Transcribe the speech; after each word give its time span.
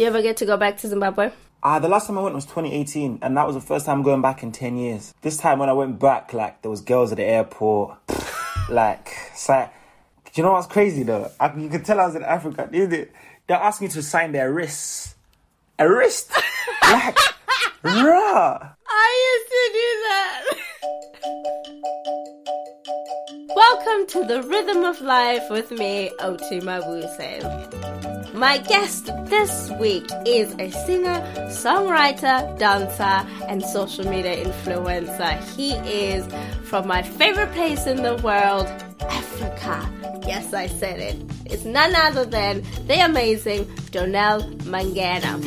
Do 0.00 0.04
you 0.04 0.08
ever 0.08 0.22
get 0.22 0.38
to 0.38 0.46
go 0.46 0.56
back 0.56 0.78
to 0.78 0.88
Zimbabwe? 0.88 1.30
Ah, 1.62 1.78
the 1.78 1.86
last 1.86 2.06
time 2.06 2.16
I 2.16 2.22
went 2.22 2.34
was 2.34 2.46
2018, 2.46 3.18
and 3.20 3.36
that 3.36 3.46
was 3.46 3.54
the 3.54 3.60
first 3.60 3.84
time 3.84 4.02
going 4.02 4.22
back 4.22 4.42
in 4.42 4.50
10 4.50 4.78
years. 4.78 5.12
This 5.20 5.36
time 5.36 5.58
when 5.58 5.68
I 5.68 5.74
went 5.74 5.98
back, 5.98 6.32
like, 6.32 6.62
there 6.62 6.70
was 6.70 6.80
girls 6.80 7.12
at 7.12 7.18
the 7.18 7.24
airport. 7.24 7.98
like, 8.70 9.10
so, 9.34 9.68
do 10.24 10.30
you 10.36 10.42
know 10.42 10.52
what's 10.52 10.68
crazy 10.68 11.02
though? 11.02 11.30
I, 11.38 11.54
you 11.54 11.68
can 11.68 11.82
tell 11.82 12.00
I 12.00 12.06
was 12.06 12.14
in 12.14 12.24
Africa. 12.24 12.66
They, 12.72 12.86
they, 12.86 13.08
they're 13.46 13.58
asking 13.58 13.88
me 13.88 13.92
to 13.92 14.02
sign 14.02 14.32
their 14.32 14.50
wrists. 14.50 15.16
A 15.78 15.86
wrist? 15.86 16.32
like, 16.82 17.18
raw. 17.84 18.72
I 18.88 19.36
used 19.36 19.48
to 19.52 19.64
do 19.76 19.88
that. 20.08 20.44
Welcome 23.54 24.06
to 24.06 24.24
the 24.26 24.48
Rhythm 24.48 24.82
of 24.82 25.02
Life 25.02 25.50
with 25.50 25.70
me, 25.70 26.10
Oti 26.20 26.60
Mabuse. 26.60 28.09
My 28.34 28.58
guest 28.58 29.06
this 29.26 29.70
week 29.80 30.06
is 30.24 30.54
a 30.58 30.70
singer, 30.70 31.20
songwriter, 31.48 32.56
dancer, 32.58 33.28
and 33.48 33.62
social 33.62 34.06
media 34.06 34.44
influencer. 34.44 35.42
He 35.56 35.72
is 35.72 36.26
from 36.62 36.86
my 36.86 37.02
favorite 37.02 37.50
place 37.52 37.86
in 37.86 38.02
the 38.02 38.14
world, 38.16 38.66
Africa. 39.00 39.90
Yes, 40.26 40.54
I 40.54 40.68
said 40.68 41.00
it. 41.00 41.16
It's 41.46 41.64
none 41.64 41.94
other 41.96 42.24
than 42.24 42.62
the 42.86 43.04
amazing 43.04 43.68
Donel 43.90 44.42
Mangena. 44.62 45.40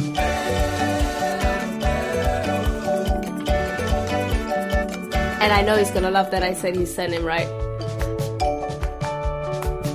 And 5.41 5.53
I 5.53 5.61
know 5.61 5.77
he's 5.77 5.91
gonna 5.91 6.11
love 6.11 6.31
that 6.31 6.43
I 6.43 6.53
said 6.53 6.75
his 6.75 6.93
surname 6.93 7.23
right. 7.23 7.47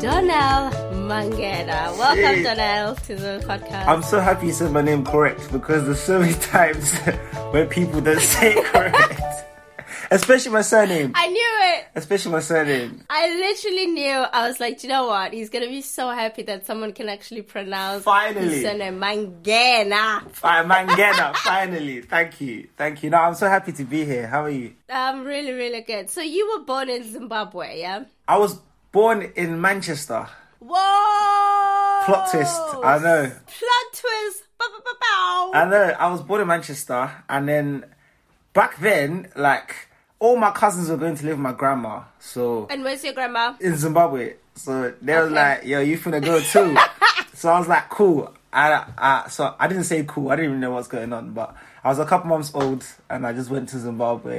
Donel 0.01 0.88
Mangena. 1.09 1.97
Welcome, 1.97 2.95
to 3.07 3.17
the 3.17 3.43
podcast. 3.47 3.87
I'm 3.87 4.03
so 4.03 4.21
happy 4.21 4.49
you 4.49 4.53
said 4.53 4.73
my 4.73 4.83
name 4.83 5.07
correct 5.07 5.51
because 5.51 5.87
there's 5.87 6.01
so 6.01 6.19
many 6.21 6.35
times 6.55 6.93
when 7.51 7.67
people 7.69 8.03
don't 8.03 8.21
say 8.21 8.57
it 8.57 8.65
correct. 8.67 9.23
Especially 10.11 10.53
my 10.53 10.61
surname. 10.61 11.13
I 11.15 11.29
knew 11.29 11.51
it. 11.77 11.87
Especially 11.95 12.33
my 12.33 12.41
surname. 12.41 13.05
I 13.09 13.27
literally 13.29 13.87
knew. 13.87 14.11
I 14.11 14.49
was 14.49 14.61
like, 14.61 14.81
"Do 14.81 14.87
you 14.87 14.93
know 14.93 15.07
what? 15.07 15.33
He's 15.33 15.49
gonna 15.49 15.67
be 15.69 15.81
so 15.81 16.11
happy 16.11 16.43
that 16.43 16.67
someone 16.67 16.93
can 16.93 17.09
actually 17.09 17.43
pronounce 17.43 18.05
Finally. 18.05 18.47
his 18.49 18.63
surname 18.63 19.01
Mangena. 19.01 20.23
Alright, 20.45 20.67
Mangena, 20.67 21.35
finally. 21.37 22.03
Thank 22.03 22.41
you. 22.43 22.69
Thank 22.77 23.03
you. 23.03 23.09
No, 23.09 23.17
I'm 23.19 23.35
so 23.35 23.49
happy 23.49 23.73
to 23.73 23.85
be 23.85 24.05
here. 24.05 24.27
How 24.27 24.45
are 24.45 24.51
you? 24.51 24.75
I'm 24.91 25.25
really, 25.25 25.53
really 25.53 25.81
good. 25.81 26.11
So 26.11 26.21
you 26.21 26.57
were 26.59 26.65
born 26.65 26.91
in 26.91 27.11
Zimbabwe, 27.11 27.81
yeah? 27.81 28.05
I 28.27 28.37
was 28.37 28.59
born 28.93 29.33
in 29.37 29.59
Manchester. 29.61 30.29
Whoa! 30.61 32.03
Plot 32.05 32.31
twist. 32.31 32.61
I 32.85 32.99
know. 32.99 33.23
Plot 33.47 33.93
twist. 33.93 34.43
Bow. 34.59 35.51
I 35.55 35.69
know. 35.71 35.95
I 35.99 36.11
was 36.11 36.21
born 36.23 36.41
in 36.41 36.49
Manchester, 36.49 37.11
and 37.29 37.49
then 37.49 37.85
back 38.53 38.79
then, 38.79 39.29
like 39.37 39.75
all 40.19 40.37
my 40.37 40.51
cousins 40.51 40.89
were 40.91 40.97
going 40.97 41.15
to 41.17 41.25
live 41.25 41.37
with 41.37 41.43
my 41.43 41.53
grandma. 41.53 42.03
So 42.19 42.67
and 42.71 42.83
where's 42.83 43.05
your 43.05 43.13
grandma? 43.13 43.55
in 43.61 43.77
Zimbabwe. 43.77 44.35
So 44.57 44.93
they 45.01 45.15
was 45.15 45.27
Okay. 45.27 45.35
like, 45.35 45.65
"Yo, 45.65 45.81
you 45.81 45.97
finna 45.99 46.25
go 46.25 46.41
too?" 46.41 46.77
so 47.35 47.51
I 47.51 47.59
was 47.59 47.69
like, 47.69 47.89
"Cool." 47.91 48.35
I, 48.53 48.85
I 48.97 49.29
so 49.29 49.55
I 49.61 49.69
didn't 49.69 49.85
say 49.85 50.05
cool. 50.09 50.31
I 50.31 50.37
didn't 50.37 50.51
even 50.53 50.61
know 50.61 50.73
what's 50.73 50.89
going 50.89 51.13
on, 51.13 51.33
but 51.33 51.55
I 51.85 51.89
was 51.89 51.99
a 52.01 52.05
couple 52.07 52.29
months 52.31 52.51
old, 52.55 52.85
and 53.09 53.27
I 53.27 53.33
just 53.33 53.51
went 53.51 53.69
to 53.71 53.79
Zimbabwe, 53.79 54.37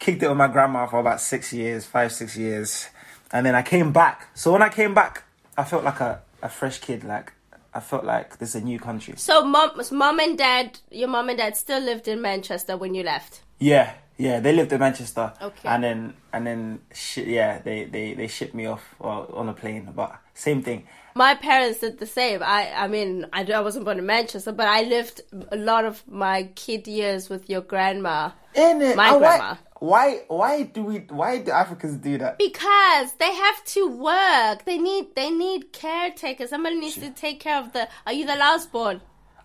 kicked 0.00 0.22
it 0.22 0.28
with 0.28 0.38
my 0.38 0.48
grandma 0.48 0.86
for 0.86 0.98
about 0.98 1.20
six 1.20 1.52
years, 1.52 1.84
five 1.84 2.10
six 2.12 2.36
years, 2.36 2.88
and 3.30 3.46
then 3.46 3.54
I 3.54 3.62
came 3.62 3.92
back. 3.92 4.26
So 4.34 4.52
when 4.52 4.62
I 4.62 4.70
came 4.70 4.92
back, 4.94 5.22
I 5.56 5.64
felt 5.64 5.84
like 5.84 6.00
a, 6.00 6.22
a 6.42 6.48
fresh 6.48 6.78
kid. 6.80 7.04
Like 7.04 7.32
I 7.74 7.80
felt 7.80 8.04
like 8.04 8.38
this 8.38 8.50
is 8.50 8.62
a 8.62 8.64
new 8.64 8.78
country. 8.78 9.14
So 9.16 9.44
mom, 9.44 9.80
mom 9.92 10.20
and 10.20 10.38
dad, 10.38 10.78
your 10.90 11.08
mom 11.08 11.28
and 11.28 11.38
dad 11.38 11.56
still 11.56 11.80
lived 11.80 12.08
in 12.08 12.20
Manchester 12.20 12.76
when 12.76 12.94
you 12.94 13.02
left. 13.02 13.42
Yeah, 13.58 13.94
yeah, 14.18 14.40
they 14.40 14.52
lived 14.52 14.72
in 14.72 14.80
Manchester. 14.80 15.32
Okay. 15.40 15.68
And 15.68 15.84
then 15.84 16.14
and 16.32 16.46
then 16.46 16.80
sh- 16.92 17.18
yeah, 17.18 17.58
they, 17.58 17.84
they 17.84 18.14
they 18.14 18.28
shipped 18.28 18.54
me 18.54 18.66
off 18.66 18.94
well, 18.98 19.30
on 19.34 19.48
a 19.48 19.52
plane, 19.52 19.92
but 19.94 20.18
same 20.34 20.62
thing. 20.62 20.86
My 21.14 21.34
parents 21.34 21.80
did 21.80 21.98
the 21.98 22.06
same. 22.06 22.42
I, 22.42 22.70
I 22.74 22.88
mean, 22.88 23.26
I, 23.32 23.42
I 23.44 23.60
wasn't 23.60 23.86
born 23.86 23.98
in 23.98 24.04
Manchester, 24.04 24.52
but 24.52 24.68
I 24.68 24.82
lived 24.82 25.22
a 25.50 25.56
lot 25.56 25.86
of 25.86 26.06
my 26.06 26.50
kid 26.54 26.86
years 26.86 27.30
with 27.30 27.48
your 27.48 27.62
grandma. 27.62 28.32
In 28.54 28.82
it, 28.82 28.92
uh, 28.92 28.96
My 28.96 29.08
and 29.10 29.18
grandma. 29.18 29.54
Why 29.78 30.22
why 30.28 30.62
do 30.62 30.82
we 30.82 30.98
why 31.10 31.38
do 31.38 31.50
Africans 31.50 31.96
do 31.96 32.16
that? 32.18 32.38
Because 32.38 33.12
they 33.14 33.34
have 33.34 33.64
to 33.76 33.88
work. 33.88 34.64
They 34.64 34.78
need 34.78 35.14
they 35.14 35.30
need 35.30 35.72
caretakers. 35.72 36.50
Somebody 36.50 36.76
needs 36.76 36.94
to 36.96 37.10
take 37.10 37.40
care 37.40 37.58
of 37.58 37.72
the. 37.72 37.88
Are 38.06 38.12
you 38.12 38.26
the 38.26 38.36
last 38.36 38.72
born? 38.72 39.00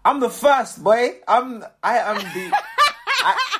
I'm 0.05 0.19
the 0.19 0.29
first 0.29 0.83
boy. 0.83 1.19
I'm 1.27 1.63
I 1.83 1.97
am 1.97 2.17
the 2.17 2.51
I, 3.23 3.59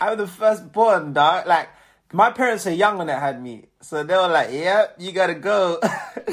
I'm 0.00 0.18
the 0.18 0.26
first 0.26 0.70
born 0.72 1.12
dog. 1.14 1.46
Like 1.46 1.68
my 2.12 2.30
parents 2.30 2.66
are 2.66 2.72
young 2.72 2.98
when 2.98 3.06
they 3.06 3.14
had 3.14 3.42
me, 3.42 3.66
so 3.80 4.04
they 4.04 4.14
were 4.14 4.28
like, 4.28 4.52
"Yep, 4.52 4.96
you 4.98 5.12
gotta 5.12 5.34
go." 5.34 5.80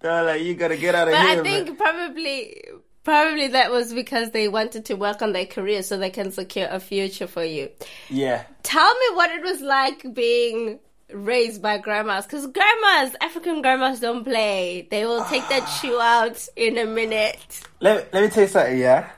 they 0.00 0.08
were 0.08 0.22
like, 0.22 0.42
"You 0.42 0.54
gotta 0.54 0.76
get 0.76 0.94
out 0.94 1.08
of 1.08 1.14
But 1.14 1.22
here." 1.22 1.40
I 1.40 1.42
think 1.42 1.68
man." 1.68 1.76
probably 1.76 2.62
probably 3.06 3.46
that 3.46 3.70
was 3.70 3.94
because 3.94 4.32
they 4.32 4.48
wanted 4.48 4.84
to 4.86 4.94
work 4.94 5.22
on 5.22 5.32
their 5.32 5.46
career 5.46 5.80
so 5.80 5.96
they 5.96 6.10
can 6.10 6.32
secure 6.32 6.66
a 6.68 6.80
future 6.80 7.28
for 7.28 7.44
you. 7.44 7.70
Yeah. 8.10 8.42
Tell 8.64 8.92
me 8.92 9.06
what 9.14 9.30
it 9.30 9.42
was 9.42 9.60
like 9.60 10.12
being 10.12 10.80
raised 11.12 11.62
by 11.62 11.78
grandmas 11.78 12.26
because 12.26 12.48
grandmas 12.48 13.14
african 13.20 13.62
grandmas 13.62 14.00
don't 14.00 14.24
play 14.24 14.88
they 14.90 15.06
will 15.06 15.24
take 15.26 15.48
that 15.48 15.64
shoe 15.80 16.00
out 16.00 16.48
in 16.56 16.76
a 16.78 16.84
minute 16.84 17.60
Let, 17.78 18.12
let 18.12 18.24
me 18.24 18.28
tell 18.28 18.42
you 18.42 18.48
something, 18.48 18.76
yeah? 18.76 19.10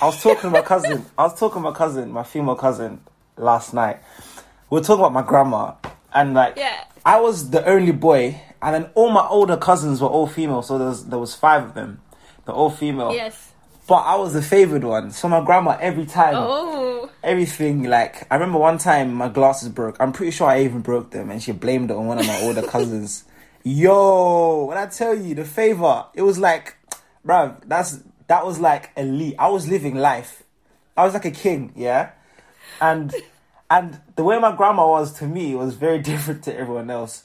I 0.00 0.06
was 0.06 0.22
talking 0.22 0.40
to 0.44 0.50
my 0.50 0.62
cousin. 0.62 1.04
I 1.18 1.24
was 1.24 1.38
talking 1.38 1.62
to 1.62 1.70
my 1.70 1.76
cousin, 1.76 2.10
my 2.10 2.22
female 2.22 2.56
cousin, 2.56 3.02
last 3.36 3.74
night. 3.74 3.98
We 4.70 4.78
were 4.78 4.82
talking 4.82 5.04
about 5.04 5.12
my 5.12 5.20
grandma. 5.20 5.74
And 6.14 6.32
like 6.32 6.56
Yeah. 6.56 6.84
I 7.04 7.20
was 7.20 7.50
the 7.50 7.62
only 7.68 7.92
boy 7.92 8.40
and 8.62 8.74
then 8.74 8.90
all 8.94 9.10
my 9.10 9.26
older 9.28 9.58
cousins 9.58 10.00
were 10.00 10.08
all 10.08 10.26
female, 10.26 10.62
so 10.62 10.78
there 10.78 10.88
was 10.88 11.04
there 11.06 11.18
was 11.18 11.34
five 11.34 11.62
of 11.64 11.74
them. 11.74 12.00
They're 12.46 12.54
all 12.54 12.70
female. 12.70 13.12
yes 13.12 13.52
But 13.86 14.02
I 14.02 14.16
was 14.16 14.32
the 14.32 14.42
favoured 14.42 14.84
one. 14.84 15.10
So 15.10 15.28
my 15.28 15.44
grandma 15.44 15.76
every 15.80 16.06
time 16.06 16.34
oh 16.36 17.10
everything 17.22 17.82
like 17.82 18.26
I 18.30 18.36
remember 18.36 18.58
one 18.58 18.78
time 18.78 19.12
my 19.12 19.28
glasses 19.28 19.68
broke. 19.68 19.96
I'm 20.00 20.12
pretty 20.12 20.30
sure 20.30 20.48
I 20.48 20.62
even 20.62 20.80
broke 20.80 21.10
them 21.10 21.30
and 21.30 21.42
she 21.42 21.52
blamed 21.52 21.90
it 21.90 21.96
on 21.96 22.06
one 22.06 22.18
of 22.18 22.26
my 22.26 22.40
older 22.42 22.62
cousins. 22.62 23.24
Yo, 23.64 24.64
when 24.66 24.78
I 24.78 24.86
tell 24.86 25.12
you 25.14 25.34
the 25.34 25.44
favor, 25.44 26.06
it 26.14 26.22
was 26.22 26.38
like 26.38 26.76
bruv, 27.26 27.56
that's 27.66 28.00
that 28.28 28.46
was 28.46 28.60
like 28.60 28.90
elite. 28.96 29.34
I 29.38 29.48
was 29.48 29.66
living 29.68 29.96
life. 29.96 30.44
I 30.96 31.04
was 31.04 31.14
like 31.14 31.24
a 31.24 31.30
king, 31.30 31.72
yeah? 31.76 32.10
And 32.80 33.14
and 33.68 34.00
the 34.14 34.22
way 34.24 34.38
my 34.38 34.54
grandma 34.54 34.88
was 34.88 35.12
to 35.18 35.26
me 35.26 35.54
was 35.54 35.74
very 35.74 35.98
different 36.10 36.44
to 36.44 36.56
everyone 36.56 36.90
else. 36.90 37.24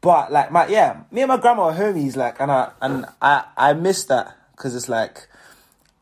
But 0.00 0.32
like 0.32 0.50
my 0.50 0.66
yeah, 0.66 1.02
me 1.10 1.22
and 1.22 1.28
my 1.28 1.36
grandma 1.36 1.64
are 1.64 1.74
homies 1.74 2.16
like 2.16 2.40
and 2.40 2.50
I 2.50 2.72
and 2.80 3.06
I 3.20 3.44
I 3.56 3.72
miss 3.74 4.04
that 4.04 4.36
cuz 4.62 4.74
it's 4.74 4.88
like 4.88 5.28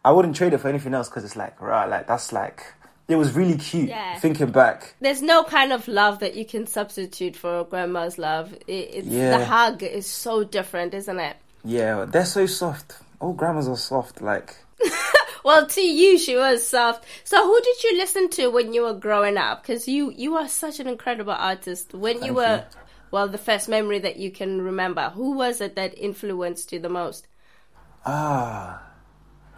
I 0.04 0.12
wouldn't 0.12 0.36
trade 0.36 0.52
it 0.54 0.58
for 0.58 0.68
anything 0.68 0.94
else 0.94 1.08
because 1.08 1.24
it's 1.24 1.36
like, 1.36 1.60
right, 1.60 1.86
like 1.94 2.06
that's 2.06 2.32
like, 2.32 2.58
it 3.06 3.16
was 3.16 3.32
really 3.32 3.56
cute. 3.58 3.88
Yeah. 3.90 4.18
Thinking 4.18 4.50
back, 4.50 4.94
there's 5.00 5.20
no 5.20 5.44
kind 5.44 5.72
of 5.72 5.86
love 5.88 6.20
that 6.20 6.34
you 6.36 6.44
can 6.44 6.66
substitute 6.66 7.36
for 7.36 7.64
grandma's 7.64 8.16
love 8.18 8.52
it, 8.66 8.72
it's 8.96 9.06
Yeah. 9.06 9.36
the 9.38 9.44
hug 9.44 9.82
is 9.82 10.06
so 10.06 10.44
different 10.44 10.94
isn't 10.94 11.18
it 11.20 11.36
yeah, 11.64 12.06
they're 12.08 12.24
so 12.24 12.46
soft. 12.46 12.94
All 13.20 13.34
grandmas 13.34 13.68
are 13.68 13.76
soft. 13.76 14.22
Like, 14.22 14.56
well 15.44 15.66
to 15.66 15.80
you 15.82 16.18
she 16.18 16.36
was 16.36 16.66
soft 16.66 17.04
so 17.24 17.36
who 17.44 17.60
did 17.60 17.84
you 17.84 17.96
listen 17.98 18.28
to 18.30 18.48
when 18.48 18.72
you 18.72 18.82
were 18.82 18.94
growing 18.94 19.36
up 19.36 19.62
because 19.62 19.86
you 19.88 20.10
you 20.16 20.36
are 20.36 20.48
such 20.48 20.80
an 20.80 20.86
incredible 20.86 21.32
artist 21.52 21.92
when 21.94 22.22
you 22.22 22.32
were 22.34 22.64
you. 22.72 22.78
well 23.10 23.28
the 23.28 23.38
first 23.38 23.68
memory 23.68 23.98
that 23.98 24.16
you 24.16 24.30
can 24.30 24.62
remember 24.62 25.10
who 25.10 25.32
was 25.32 25.60
it 25.60 25.76
that 25.76 25.92
influenced 25.98 26.72
you 26.72 26.78
the 26.78 26.88
most 26.88 27.26
ah, 28.06 28.82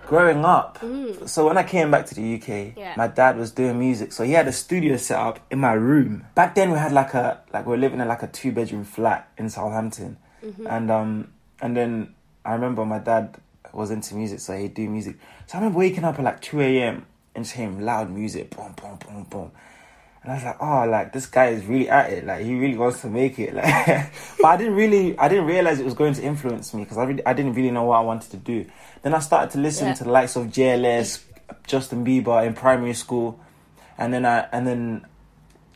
growing 0.07 0.45
up. 0.45 0.79
So 1.27 1.47
when 1.47 1.57
I 1.59 1.63
came 1.63 1.91
back 1.91 2.07
to 2.07 2.15
the 2.15 2.35
UK, 2.35 2.49
Mm. 2.49 2.77
Yeah. 2.77 2.95
my 2.97 3.07
dad 3.09 3.37
was 3.37 3.51
doing 3.53 3.79
music, 3.79 4.13
so 4.13 4.25
he 4.25 4.33
had 4.33 4.49
a 4.49 4.53
studio 4.53 4.97
set 4.97 5.19
up 5.19 5.39
in 5.51 5.59
my 5.61 5.73
room. 5.73 6.25
Back 6.35 6.55
then, 6.55 6.71
we 6.73 6.79
had 6.79 6.93
like 6.93 7.15
a 7.15 7.41
like 7.53 7.67
we 7.67 7.71
were 7.71 7.77
living 7.79 8.01
in 8.01 8.09
like 8.09 8.23
a 8.23 8.27
two 8.29 8.53
bedroom 8.53 8.85
flat 8.85 9.29
in 9.39 9.49
Southampton, 9.51 10.17
Mm-hmm. 10.45 10.67
and 10.67 10.91
um 10.91 11.29
and 11.61 11.77
then 11.77 12.15
I 12.45 12.55
remember 12.55 12.85
my 12.85 12.99
dad 12.99 13.37
was 13.73 13.91
into 13.91 14.15
music, 14.17 14.41
so 14.41 14.57
he'd 14.57 14.75
do 14.75 14.89
music. 14.91 15.17
So 15.47 15.57
I 15.57 15.61
remember 15.61 15.79
waking 15.79 16.05
up 16.05 16.19
at 16.19 16.25
like 16.25 16.41
two 16.41 16.61
a.m. 16.61 17.07
and 17.35 17.45
just 17.45 17.57
hearing 17.57 17.81
loud 17.81 18.11
music, 18.11 18.51
boom, 18.57 18.75
boom, 18.81 18.99
boom, 18.99 19.25
boom. 19.31 19.51
And 20.23 20.31
I 20.31 20.35
was 20.37 20.45
like, 20.45 20.57
oh, 20.61 20.85
like 20.89 21.13
this 21.13 21.27
guy 21.27 21.49
is 21.49 21.65
really 21.67 21.89
at 21.89 22.13
it. 22.13 22.25
Like 22.25 22.45
he 22.45 22.55
really 22.55 22.77
wants 22.77 23.01
to 23.03 23.09
make 23.09 23.39
it. 23.39 23.55
Like, 23.55 24.13
but 24.41 24.47
I 24.47 24.57
didn't 24.57 24.75
really, 24.75 25.19
I 25.19 25.29
didn't 25.29 25.47
realize 25.47 25.81
it 25.81 25.85
was 25.85 25.95
going 25.95 26.15
to 26.15 26.23
influence 26.23 26.73
me 26.73 26.85
because 26.85 26.99
I 26.99 27.05
really, 27.05 27.27
I 27.27 27.33
didn't 27.33 27.55
really 27.55 27.71
know 27.73 27.85
what 27.85 27.97
I 27.97 28.01
wanted 28.03 28.31
to 28.31 28.37
do. 28.37 28.67
Then 29.03 29.15
I 29.15 29.19
started 29.19 29.51
to 29.53 29.59
listen 29.59 29.89
Yeah. 29.89 29.95
to 29.95 30.05
the 30.05 30.11
likes 30.11 30.37
of 30.37 30.47
JLS, 30.47 31.23
Justin 31.67 32.05
Bieber 32.05 32.47
in 32.47 32.55
primary 32.55 32.95
school, 32.95 33.41
and 33.99 34.15
then 34.15 34.25
I, 34.25 34.47
and 34.53 34.65
then 34.67 35.07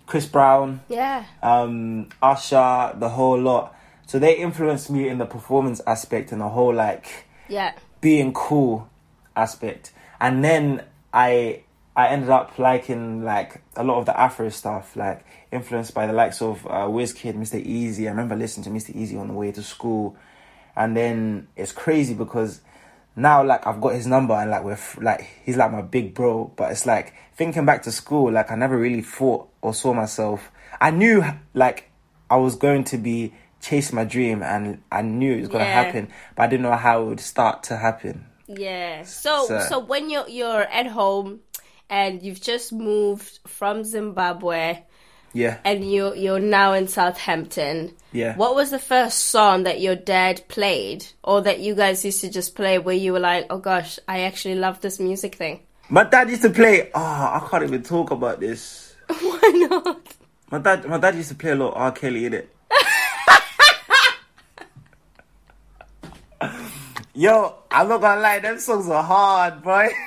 Chris 0.07 0.27
Brown, 0.27 0.81
Yeah. 0.89 1.25
um, 1.43 2.09
Usher, 2.23 2.93
the 2.95 3.09
whole 3.09 3.41
lot. 3.41 3.75
So 4.07 4.21
they 4.21 4.37
influenced 4.37 4.89
me 4.91 5.09
in 5.09 5.19
the 5.19 5.27
performance 5.27 5.81
aspect 5.85 6.31
and 6.31 6.41
the 6.41 6.49
whole 6.49 6.73
like 6.73 7.27
Yeah. 7.49 7.73
being 8.01 8.33
cool 8.33 8.89
aspect. 9.35 9.91
And 10.21 10.45
then 10.45 10.85
I 11.13 11.63
I 11.97 12.09
ended 12.09 12.29
up 12.29 12.59
liking 12.59 13.25
like 13.25 13.63
a 13.75 13.83
lot 13.83 13.99
of 13.99 14.05
the 14.07 14.19
Afro 14.21 14.51
stuff, 14.51 14.95
like 14.97 15.25
influenced 15.51 15.95
by 15.95 16.07
the 16.07 16.13
likes 16.13 16.43
of 16.43 16.67
uh, 16.67 16.87
Wizkid, 16.89 17.35
Mr 17.35 17.59
Eazi. 17.67 18.05
I 18.07 18.11
remember 18.11 18.37
listening 18.37 18.65
to 18.65 18.71
Mr 18.71 18.95
Eazi 18.95 19.19
on 19.19 19.29
the 19.29 19.33
way 19.35 19.51
to 19.53 19.63
school, 19.63 20.15
and 20.77 20.95
then 20.95 21.49
it's 21.57 21.73
crazy 21.73 22.13
because 22.13 22.61
now 23.17 23.43
like 23.43 23.67
I've 23.67 23.81
got 23.81 23.95
his 23.95 24.07
number 24.07 24.35
and 24.35 24.51
like 24.51 24.63
we're 24.63 24.73
f- 24.73 24.99
like 25.01 25.27
he's 25.45 25.57
like 25.57 25.73
my 25.73 25.81
big 25.81 26.13
bro. 26.15 26.53
But 26.55 26.71
it's 26.73 26.85
like 26.85 27.15
thinking 27.35 27.65
back 27.65 27.83
to 27.85 27.93
school, 27.93 28.31
like 28.31 28.51
I 28.51 28.57
never 28.57 28.77
really 28.77 29.01
thought 29.03 29.49
or 29.63 29.73
saw 29.73 29.95
myself. 29.95 30.51
I 30.81 30.91
knew 30.91 31.25
like 31.55 31.91
I 32.29 32.37
was 32.37 32.57
going 32.57 32.85
to 32.85 32.99
be 32.99 33.33
chasing 33.63 33.97
my 33.97 34.05
dream 34.05 34.43
and 34.43 34.83
I 34.93 35.01
knew 35.01 35.33
it 35.33 35.41
was 35.41 35.49
going 35.49 35.65
to 35.65 35.71
Yeah. 35.71 35.83
happen, 35.83 36.09
but 36.37 36.43
I 36.43 36.47
didn't 36.49 36.65
know 36.65 36.77
how 36.77 37.03
it 37.03 37.05
would 37.07 37.21
start 37.21 37.63
to 37.65 37.77
happen. 37.79 38.27
Yeah. 38.47 39.03
So 39.05 39.47
So- 39.47 39.61
so 39.61 39.79
when 39.79 40.11
you're 40.11 40.29
you're 40.29 40.61
at 40.65 40.89
home 40.89 41.41
and 41.91 42.23
you've 42.23 42.41
just 42.41 42.73
moved 42.73 43.39
from 43.47 43.85
Zimbabwe 43.85 44.79
Yeah. 45.33 45.59
and 45.65 45.89
you 45.91 46.15
you're 46.15 46.41
now 46.41 46.73
in 46.73 46.89
Southampton. 46.89 47.95
Yeah. 48.13 48.37
What 48.37 48.55
was 48.55 48.71
the 48.71 48.79
first 48.79 49.19
song 49.27 49.65
that 49.65 49.81
your 49.81 49.97
dad 49.97 50.43
played 50.49 51.07
or 51.23 51.43
that 51.43 51.61
you 51.61 51.75
guys 51.75 52.05
used 52.05 52.21
to 52.23 52.31
just 52.31 52.55
play 52.55 52.79
where 52.79 52.95
you 52.97 53.13
were 53.13 53.21
like, 53.21 53.47
"Oh 53.51 53.59
gosh, 53.59 53.99
I 54.09 54.21
actually 54.23 54.55
love 54.57 54.81
this 54.81 54.99
music 54.99 55.35
thing." 55.37 55.61
My 55.89 56.05
dad 56.05 56.29
used 56.31 56.43
to 56.43 56.51
play. 56.51 56.91
Oh, 56.95 57.01
I 57.01 57.47
can't 57.51 57.63
even 57.65 57.83
talk 57.83 58.11
about 58.11 58.41
this. 58.41 58.95
Why 59.07 59.69
not? 59.71 60.01
My 60.51 60.59
dad, 60.59 60.85
my 60.87 60.99
dad 60.99 61.15
used 61.15 61.29
to 61.29 61.35
play 61.37 61.51
a 61.53 61.55
lot 61.55 61.75
of 61.75 61.77
R. 61.77 61.93
Kelly 61.93 62.27
in 62.27 62.35
it. 62.35 62.53
Yo, 67.15 67.55
I'm 67.71 67.89
not 67.89 68.01
gonna 68.01 68.21
lie, 68.21 68.39
them 68.41 68.59
songs 68.59 68.89
are 68.89 69.03
hard, 69.03 69.63
boy. 69.63 69.89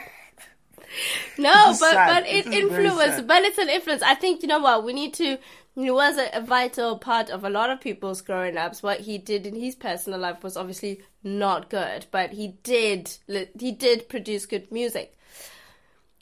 No, 1.38 1.52
but 1.68 1.76
sad. 1.76 2.24
but 2.24 2.30
it 2.30 2.48
influenced. 2.48 3.26
But 3.28 3.44
it's 3.44 3.58
an 3.58 3.70
influence. 3.70 4.02
I 4.02 4.16
think 4.16 4.42
you 4.42 4.48
know 4.48 4.60
what 4.60 4.84
we 4.84 4.94
need 4.94 5.14
to. 5.16 5.38
It 5.76 5.92
was 5.92 6.18
a, 6.18 6.30
a 6.34 6.42
vital 6.42 6.98
part 6.98 7.30
of 7.30 7.44
a 7.46 7.50
lot 7.50 7.70
of 7.70 7.80
people's 7.80 8.22
growing 8.22 8.58
ups. 8.58 8.84
What 8.84 9.00
he 9.02 9.18
did 9.18 9.46
in 9.46 9.56
his 9.56 9.76
personal 9.76 10.20
life 10.20 10.44
was 10.44 10.58
obviously 10.58 11.02
not 11.24 11.70
good, 11.70 12.06
but 12.12 12.32
he 12.34 12.56
did 12.64 13.12
he 13.60 13.72
did 13.72 14.10
produce 14.10 14.46
good 14.46 14.72
music. 14.72 15.16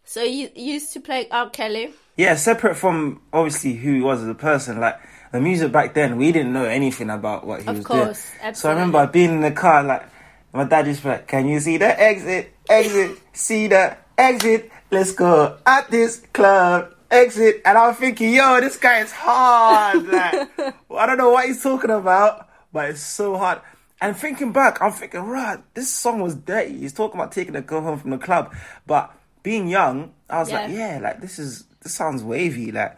So 0.03 0.24
you 0.24 0.50
you 0.56 0.74
used 0.74 0.94
to 0.94 1.00
play 1.00 1.27
R. 1.31 1.50
Kelly. 1.50 1.94
Yeah, 2.15 2.35
separate 2.35 2.75
from 2.75 3.21
obviously 3.33 3.74
who 3.74 3.94
he 3.95 4.01
was 4.01 4.21
as 4.21 4.27
a 4.29 4.35
person, 4.35 4.79
like 4.79 5.00
the 5.31 5.41
music 5.41 5.71
back 5.71 5.94
then, 5.94 6.18
we 6.18 6.31
didn't 6.31 6.53
know 6.53 6.65
anything 6.65 7.09
about 7.09 7.45
what 7.45 7.62
he 7.63 7.68
Of 7.68 7.77
was 7.77 7.85
course, 7.85 8.31
doing. 8.41 8.53
So 8.56 8.69
I 8.69 8.74
remember 8.74 9.06
being 9.07 9.31
in 9.31 9.41
the 9.41 9.51
car, 9.51 9.83
like 9.83 10.07
my 10.53 10.63
dad 10.63 10.88
used 10.88 11.00
to 11.01 11.06
be 11.07 11.09
like, 11.12 11.27
"Can 11.27 11.47
you 11.47 11.59
see 11.59 11.77
the 11.77 12.00
exit? 12.00 12.53
Exit, 12.69 13.18
see 13.33 13.68
the 13.68 13.97
exit. 14.18 14.72
Let's 14.92 15.12
go 15.14 15.58
at 15.66 15.90
this 15.92 16.22
club." 16.34 16.94
Exit, 17.10 17.62
and 17.64 17.78
I'm 17.78 17.94
thinking, 17.94 18.34
yo, 18.34 18.60
this 18.60 18.75
guy 18.75 19.00
is 19.00 19.14
hard. 19.14 20.06
Like, 20.08 20.50
I 20.92 21.06
don't 21.06 21.18
know 21.18 21.30
what 21.30 21.46
he's 21.46 21.64
talking 21.64 21.90
about, 21.90 22.50
but 22.74 22.90
it's 22.90 23.00
so 23.02 23.38
hard. 23.38 23.62
And 24.02 24.14
thinking 24.18 24.52
back, 24.52 24.81
I'm 24.81 24.92
thinking, 24.92 25.22
right, 25.22 25.58
this 25.74 25.90
song 25.94 26.19
was 26.19 26.36
dirty. 26.36 26.80
He's 26.80 26.92
talking 26.92 27.18
about 27.18 27.31
taking 27.31 27.56
a 27.56 27.62
girl 27.62 27.80
home 27.81 27.98
from 27.98 28.10
the 28.10 28.18
club, 28.18 28.54
but 28.86 29.14
being 29.42 29.69
young, 29.69 30.12
I 30.30 30.40
was 30.40 30.52
like, 30.52 30.70
Yeah. 30.70 30.96
yeah, 30.96 31.00
like 31.02 31.22
this 31.22 31.40
is 31.40 31.63
this 31.81 31.94
sounds 31.94 32.24
wavy, 32.24 32.74
like. 32.74 32.98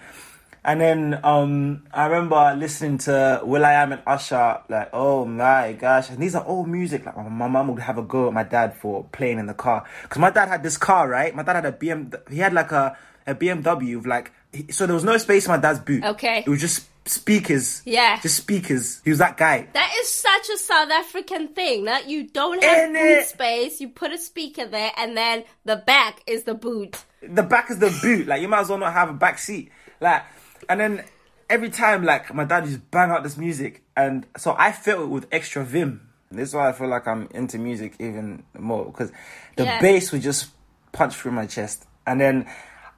And 0.69 0.79
then 0.79 1.19
um 1.23 1.81
I 1.91 2.05
remember 2.05 2.53
listening 2.55 2.99
to 2.99 3.41
will.i.am 3.43 3.91
and 3.93 4.01
Usher, 4.05 4.61
like, 4.69 4.89
oh 4.93 5.25
my 5.25 5.73
gosh, 5.73 6.11
and 6.11 6.19
these 6.19 6.35
are 6.35 6.43
all 6.43 6.63
music. 6.65 7.07
Like 7.07 7.17
my 7.17 7.47
mum 7.47 7.69
would 7.69 7.81
have 7.81 7.97
a 7.97 8.03
go 8.03 8.27
at 8.27 8.33
my 8.33 8.43
dad 8.43 8.75
for 8.77 9.03
playing 9.05 9.39
in 9.39 9.47
the 9.47 9.55
car, 9.55 9.83
because 10.03 10.19
my 10.19 10.29
dad 10.29 10.47
had 10.47 10.61
this 10.61 10.77
car, 10.77 11.09
right? 11.09 11.33
My 11.35 11.41
dad 11.41 11.55
had 11.55 11.65
a 11.65 11.71
BM, 11.71 12.29
he 12.29 12.37
had 12.37 12.53
like 12.53 12.71
a 12.71 12.95
a 13.25 13.33
BMW, 13.33 13.95
with 13.97 14.05
like, 14.05 14.31
he- 14.53 14.71
so 14.71 14.85
there 14.85 14.93
was 14.93 15.03
no 15.03 15.17
space 15.17 15.45
in 15.47 15.51
my 15.51 15.57
dad's 15.57 15.79
boot. 15.79 16.03
Okay. 16.03 16.43
it 16.45 16.49
was 16.49 16.61
just 16.61 16.85
speakers. 17.07 17.81
Yeah. 17.85 18.19
just 18.21 18.37
speakers. 18.37 19.01
He 19.03 19.09
was 19.09 19.19
that 19.19 19.37
guy. 19.37 19.67
That 19.73 19.91
is 20.01 20.07
such 20.09 20.49
a 20.53 20.57
South 20.57 20.91
African 20.91 21.47
thing 21.49 21.85
that 21.85 22.07
you 22.07 22.27
don't 22.27 22.63
have 22.63 22.93
boot 22.93 23.25
space. 23.25 23.81
You 23.81 23.89
put 23.89 24.11
a 24.11 24.19
speaker 24.19 24.67
there, 24.67 24.91
and 24.97 25.17
then 25.17 25.45
the 25.65 25.77
back 25.77 26.21
is 26.27 26.43
the 26.43 26.53
boot. 26.53 27.03
the 27.23 27.41
back 27.43 27.71
is 27.71 27.79
the 27.79 27.89
boot. 28.03 28.27
Like 28.27 28.41
you 28.43 28.47
might 28.47 28.61
as 28.61 28.69
well 28.69 28.77
not 28.77 28.93
have 28.93 29.09
a 29.09 29.13
back 29.13 29.39
seat. 29.39 29.71
Like, 30.01 30.23
and 30.67 30.79
then 30.79 31.03
every 31.49 31.69
time, 31.69 32.03
like 32.03 32.33
my 32.33 32.43
dad 32.45 32.65
to 32.65 32.77
bang 32.91 33.11
out 33.11 33.23
this 33.23 33.37
music, 33.37 33.83
and 33.95 34.25
so 34.37 34.55
I 34.57 34.71
felt 34.71 35.01
it 35.01 35.07
with 35.09 35.27
extra 35.31 35.63
vim. 35.63 36.09
This 36.31 36.49
is 36.49 36.55
why 36.55 36.69
I 36.69 36.73
feel 36.73 36.87
like 36.87 37.07
I'm 37.07 37.27
into 37.33 37.57
music 37.57 37.95
even 37.99 38.43
more 38.57 38.85
because 38.85 39.11
the 39.55 39.63
Yeah. 39.65 39.79
bass 39.81 40.11
would 40.11 40.21
just 40.21 40.51
punch 40.91 41.15
through 41.15 41.31
my 41.31 41.47
chest. 41.47 41.85
And 42.05 42.21
then 42.21 42.47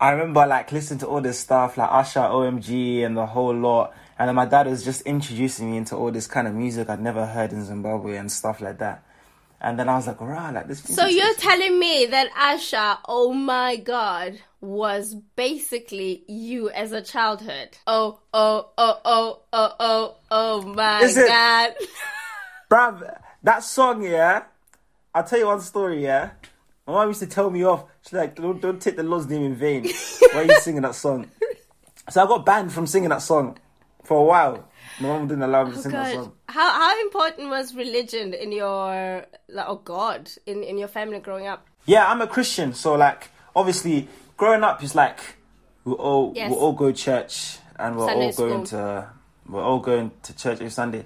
I 0.01 0.11
remember 0.11 0.45
like 0.45 0.71
listening 0.71 0.99
to 0.99 1.07
all 1.07 1.21
this 1.21 1.39
stuff 1.39 1.77
like 1.77 1.89
Usher, 1.91 2.19
OMG, 2.19 3.03
and 3.05 3.15
the 3.15 3.25
whole 3.25 3.53
lot. 3.55 3.93
And 4.19 4.27
then 4.27 4.35
my 4.35 4.45
dad 4.45 4.67
was 4.67 4.83
just 4.83 5.01
introducing 5.03 5.71
me 5.71 5.77
into 5.77 5.95
all 5.95 6.11
this 6.11 6.27
kind 6.27 6.47
of 6.47 6.53
music 6.53 6.89
I'd 6.89 7.01
never 7.01 7.25
heard 7.25 7.53
in 7.53 7.63
Zimbabwe 7.63 8.17
and 8.17 8.31
stuff 8.31 8.59
like 8.61 8.79
that. 8.79 9.03
And 9.63 9.77
then 9.77 9.87
I 9.89 9.95
was 9.95 10.07
like, 10.07 10.19
right, 10.19 10.51
like 10.51 10.67
this. 10.67 10.81
So 10.83 11.05
you're 11.05 11.35
telling 11.35 11.77
me 11.77 12.07
that 12.07 12.29
Usher, 12.35 12.97
oh 13.07 13.31
my 13.31 13.75
god, 13.75 14.39
was 14.59 15.15
basically 15.35 16.23
you 16.27 16.71
as 16.71 16.91
a 16.91 17.01
childhood. 17.01 17.77
Oh, 17.85 18.19
oh, 18.33 18.69
oh, 18.75 18.99
oh, 19.05 19.41
oh, 19.53 19.73
oh, 19.79 20.15
oh 20.31 20.61
my 20.63 21.01
Is 21.01 21.15
it? 21.15 21.27
god. 21.27 21.73
Bruv, 22.71 23.19
that 23.43 23.63
song, 23.63 24.03
yeah. 24.03 24.45
I'll 25.13 25.23
tell 25.25 25.37
you 25.37 25.45
one 25.45 25.61
story, 25.61 26.01
yeah. 26.03 26.31
My 26.87 26.93
mom 26.93 27.09
used 27.09 27.19
to 27.19 27.27
tell 27.27 27.51
me 27.51 27.63
off. 27.63 27.85
She's 28.01 28.13
like, 28.13 28.35
don't, 28.35 28.59
don't 28.59 28.81
take 28.81 28.95
the 28.95 29.03
Lord's 29.03 29.27
name 29.27 29.43
in 29.43 29.55
vain. 29.55 29.87
Why 30.33 30.41
are 30.41 30.45
you 30.45 30.59
singing 30.59 30.81
that 30.81 30.95
song? 30.95 31.29
So 32.09 32.21
I 32.21 32.27
got 32.27 32.45
banned 32.45 32.73
from 32.73 32.87
singing 32.87 33.09
that 33.09 33.21
song 33.21 33.57
for 34.03 34.17
a 34.17 34.23
while. 34.23 34.67
My 34.99 35.07
mom 35.07 35.27
didn't 35.27 35.43
allow 35.43 35.63
me 35.65 35.71
to 35.71 35.77
Oh 35.77 35.81
sing 35.81 35.91
that 35.91 36.13
song. 36.13 36.31
How 36.47 36.71
how 36.71 37.01
important 37.01 37.49
was 37.49 37.73
religion 37.75 38.33
in 38.33 38.51
your 38.51 39.25
like, 39.49 39.65
oh 39.67 39.81
god, 39.83 40.29
in, 40.45 40.63
in 40.63 40.77
your 40.77 40.87
family 40.87 41.19
growing 41.19 41.47
up? 41.47 41.65
Yeah, 41.85 42.05
I'm 42.07 42.21
a 42.21 42.27
Christian, 42.27 42.73
so 42.73 42.93
like, 42.95 43.29
obviously, 43.55 44.07
growing 44.37 44.63
up 44.63 44.83
is 44.83 44.93
like, 44.95 45.19
we 45.85 45.93
all 45.93 46.33
Yes. 46.35 46.51
we 46.51 46.57
all 46.57 46.73
go 46.73 46.91
to 46.91 46.97
church 46.97 47.57
and 47.79 47.97
we're 47.97 48.07
Sunday 48.07 48.25
all 48.25 48.33
going 48.33 48.65
school. 48.65 48.79
to 48.79 49.09
we're 49.49 49.63
all 49.63 49.79
going 49.79 50.11
to 50.23 50.35
church 50.35 50.53
every 50.57 50.69
Sunday. 50.69 51.05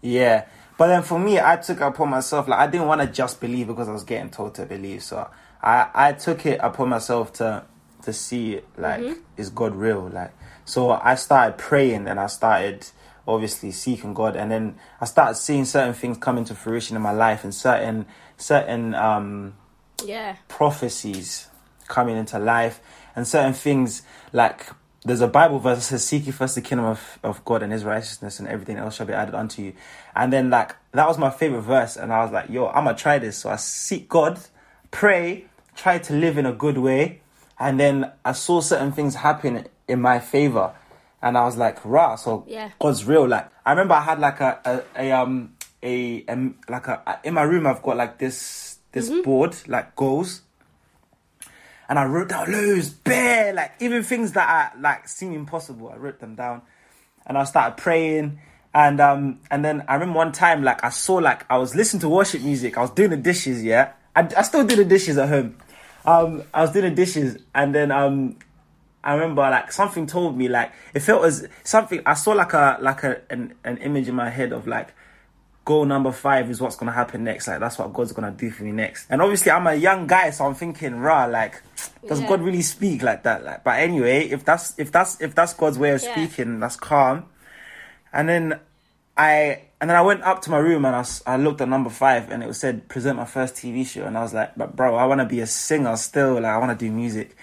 Yeah, 0.00 0.46
but 0.78 0.86
then 0.88 1.02
for 1.02 1.18
me, 1.18 1.38
I 1.40 1.56
took 1.56 1.78
it 1.78 1.82
upon 1.82 2.10
myself. 2.10 2.48
Like, 2.48 2.58
I 2.60 2.66
didn't 2.66 2.86
want 2.86 3.00
to 3.02 3.06
just 3.06 3.40
believe 3.40 3.66
because 3.68 3.88
I 3.88 3.92
was 3.92 4.04
getting 4.04 4.30
told 4.30 4.54
to 4.56 4.64
believe. 4.66 5.02
So 5.02 5.28
I 5.62 5.88
I 5.94 6.12
took 6.12 6.46
it 6.46 6.60
upon 6.62 6.88
myself 6.88 7.32
to 7.34 7.64
to 8.02 8.12
see 8.12 8.60
like 8.78 9.00
Mm-hmm. 9.00 9.20
is 9.36 9.50
God 9.50 9.74
real? 9.74 10.08
Like, 10.08 10.32
so 10.64 10.90
I 10.92 11.14
started 11.16 11.58
praying 11.58 12.06
and 12.08 12.18
I 12.18 12.26
started 12.28 12.86
obviously 13.26 13.70
seeking 13.70 14.14
God, 14.14 14.36
and 14.36 14.50
then 14.50 14.76
I 15.00 15.04
started 15.06 15.36
seeing 15.36 15.64
certain 15.64 15.94
things 15.94 16.18
come 16.18 16.38
into 16.38 16.54
fruition 16.54 16.96
in 16.96 17.02
my 17.02 17.12
life 17.12 17.44
and 17.44 17.54
certain 17.54 18.06
certain 18.36 18.94
um 18.94 19.54
Yeah. 20.04 20.36
prophecies 20.48 21.48
coming 21.88 22.16
into 22.16 22.38
life 22.38 22.80
and 23.14 23.26
certain 23.26 23.52
things 23.52 24.02
like 24.32 24.66
there's 25.06 25.20
a 25.20 25.28
Bible 25.28 25.58
verse 25.58 25.78
that 25.78 25.82
says, 25.84 26.06
Seek 26.06 26.24
ye 26.26 26.32
first 26.32 26.54
the 26.54 26.62
kingdom 26.62 26.86
of, 26.86 27.18
of 27.22 27.44
God 27.44 27.62
and 27.62 27.70
his 27.70 27.84
righteousness 27.84 28.38
and 28.38 28.48
everything 28.48 28.78
else 28.78 28.94
shall 28.96 29.06
be 29.06 29.12
added 29.12 29.34
unto 29.34 29.60
you. 29.62 29.74
And 30.16 30.32
then 30.32 30.48
like 30.48 30.74
that 30.92 31.06
was 31.06 31.18
my 31.18 31.30
favorite 31.30 31.60
verse 31.60 31.96
and 31.96 32.10
I 32.12 32.22
was 32.24 32.32
like, 32.32 32.48
yo, 32.48 32.68
I'm 32.68 32.84
gonna 32.84 32.96
try 32.96 33.18
this. 33.18 33.36
So 33.38 33.50
I 33.50 33.56
seek 33.56 34.08
God, 34.08 34.40
pray, 34.90 35.44
try 35.76 35.98
to 35.98 36.14
live 36.14 36.38
in 36.38 36.46
a 36.46 36.52
good 36.52 36.78
way, 36.78 37.20
and 37.58 37.78
then 37.78 38.12
I 38.24 38.32
saw 38.32 38.60
certain 38.62 38.92
things 38.92 39.16
happen 39.16 39.66
in 39.86 40.00
my 40.00 40.18
favor. 40.20 40.72
And 41.24 41.38
I 41.38 41.44
was 41.44 41.56
like, 41.56 41.78
rah, 41.84 42.16
so 42.16 42.44
Yeah. 42.46 42.70
God's 42.78 43.04
real. 43.06 43.26
Like 43.26 43.48
I 43.64 43.70
remember 43.70 43.94
I 43.94 44.02
had 44.02 44.20
like 44.20 44.40
a, 44.40 44.60
a, 44.96 45.02
a 45.04 45.12
um 45.12 45.54
a, 45.82 46.24
um 46.26 46.56
like 46.68 46.86
a 46.86 47.18
in 47.24 47.32
my 47.34 47.42
room 47.42 47.66
I've 47.66 47.82
got 47.82 47.96
like 47.96 48.18
this 48.18 48.78
this 48.92 49.10
board 49.24 49.56
like 49.66 49.96
goals 49.96 50.42
and 51.88 51.98
I 51.98 52.04
wrote 52.04 52.28
down 52.30 52.50
loads, 52.50 52.90
bare, 52.90 53.52
like 53.52 53.72
even 53.80 54.02
things 54.02 54.32
that 54.32 54.48
I 54.48 54.78
like 54.80 55.08
seem 55.08 55.32
impossible. 55.32 55.90
I 55.90 55.96
wrote 55.96 56.18
them 56.18 56.34
down, 56.34 56.62
and 57.26 57.36
I 57.36 57.44
started 57.44 57.76
praying, 57.76 58.38
And 58.74 59.00
um 59.00 59.40
and 59.50 59.64
then 59.64 59.84
I 59.88 59.94
remember 59.94 60.16
one 60.16 60.32
time 60.32 60.62
like 60.62 60.82
I 60.84 60.90
saw 60.90 61.14
like 61.16 61.44
I 61.50 61.58
was 61.58 61.74
listening 61.74 62.00
to 62.02 62.08
worship 62.08 62.42
music. 62.42 62.76
I 62.76 62.82
was 62.82 62.90
doing 62.90 63.10
the 63.10 63.16
dishes. 63.16 63.62
Yeah, 63.62 63.92
I, 64.16 64.28
I 64.36 64.42
still 64.42 64.64
do 64.66 64.76
the 64.76 64.84
dishes 64.84 65.16
at 65.18 65.28
home. 65.28 65.56
Um, 66.06 66.42
I 66.52 66.60
was 66.62 66.72
doing 66.72 66.90
the 66.90 66.94
dishes, 66.94 67.38
and 67.54 67.74
then 67.74 67.90
um, 67.90 68.36
I 69.04 69.14
remember 69.14 69.42
like 69.42 69.70
something 69.70 70.06
told 70.06 70.36
me 70.36 70.48
like 70.48 70.72
it 70.94 71.00
felt 71.00 71.24
as 71.24 71.46
something. 71.62 72.00
I 72.06 72.14
saw 72.14 72.32
like 72.32 72.54
a 72.54 72.78
like 72.80 73.04
a 73.04 73.20
an, 73.30 73.54
an 73.62 73.76
image 73.78 74.08
in 74.08 74.14
my 74.14 74.30
head 74.30 74.52
of 74.52 74.66
like 74.66 74.94
goal 75.64 75.84
number 75.84 76.12
five 76.12 76.50
is 76.50 76.60
what's 76.60 76.76
gonna 76.76 76.92
happen 76.92 77.22
next. 77.24 77.46
Like 77.46 77.60
that's 77.60 77.78
what 77.78 77.92
God's 77.92 78.12
gonna 78.12 78.30
do 78.30 78.50
for 78.50 78.64
me 78.64 78.72
next. 78.72 79.06
And 79.10 79.20
obviously 79.22 79.52
I'm 79.52 79.66
a 79.66 79.74
young 79.74 80.06
guy, 80.06 80.30
so 80.30 80.46
I'm 80.46 80.54
thinking, 80.54 80.96
rah, 80.96 81.26
like 81.26 81.62
does 82.06 82.20
Yeah. 82.20 82.26
God 82.26 82.42
really 82.42 82.62
speak 82.62 83.02
like 83.02 83.22
that? 83.24 83.44
Like, 83.44 83.62
but 83.64 83.78
anyway, 83.78 84.28
if 84.28 84.44
that's 84.44 84.78
if 84.78 84.90
that's 84.90 85.20
if 85.20 85.34
that's 85.34 85.54
God's 85.54 85.78
way 85.78 85.90
of 85.90 86.02
Yeah. 86.02 86.12
speaking, 86.12 86.60
that's 86.60 86.76
calm. 86.76 87.26
And 88.12 88.28
then 88.28 88.60
I 89.16 89.62
and 89.80 89.90
then 89.90 89.96
I 89.96 90.02
went 90.02 90.22
up 90.22 90.40
to 90.42 90.50
my 90.50 90.58
room 90.58 90.84
and 90.86 90.96
I, 90.96 91.04
I 91.26 91.36
looked 91.36 91.60
at 91.60 91.68
number 91.68 91.90
five 91.90 92.30
and 92.30 92.42
it 92.42 92.46
was 92.46 92.58
said 92.58 92.88
present 92.88 93.18
my 93.18 93.26
first 93.26 93.54
TV 93.54 93.86
show 93.86 94.04
and 94.04 94.16
I 94.16 94.22
was 94.22 94.32
like, 94.32 94.56
but 94.56 94.74
bro, 94.76 94.96
I 94.96 95.04
want 95.04 95.20
to 95.20 95.26
be 95.26 95.40
a 95.40 95.46
singer 95.46 95.94
still. 95.96 96.34
Like 96.34 96.44
I 96.46 96.58
want 96.58 96.78
to 96.78 96.84
do 96.86 96.90
music. 96.90 97.36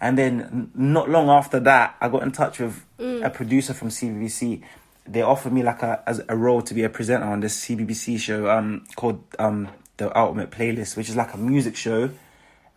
And 0.00 0.18
then 0.18 0.70
not 0.74 1.08
long 1.08 1.28
after 1.30 1.58
that, 1.60 1.96
I 2.00 2.08
got 2.08 2.22
in 2.22 2.32
touch 2.32 2.58
with 2.58 2.84
a 2.98 3.30
producer 3.30 3.72
from 3.74 3.88
CBBC. 3.88 4.62
They 5.08 5.22
offered 5.22 5.52
me 5.52 5.62
like 5.62 5.82
a 5.82 6.02
as 6.06 6.20
a 6.28 6.36
role 6.36 6.62
to 6.62 6.74
be 6.74 6.82
a 6.82 6.88
presenter 6.88 7.26
on 7.26 7.40
this 7.40 7.64
CBBC 7.64 8.18
show 8.18 8.50
um 8.50 8.84
called 8.96 9.22
um 9.38 9.68
the 9.96 10.16
Ultimate 10.18 10.50
Playlist, 10.50 10.96
which 10.96 11.08
is 11.08 11.16
like 11.16 11.32
a 11.32 11.38
music 11.38 11.76
show 11.76 12.10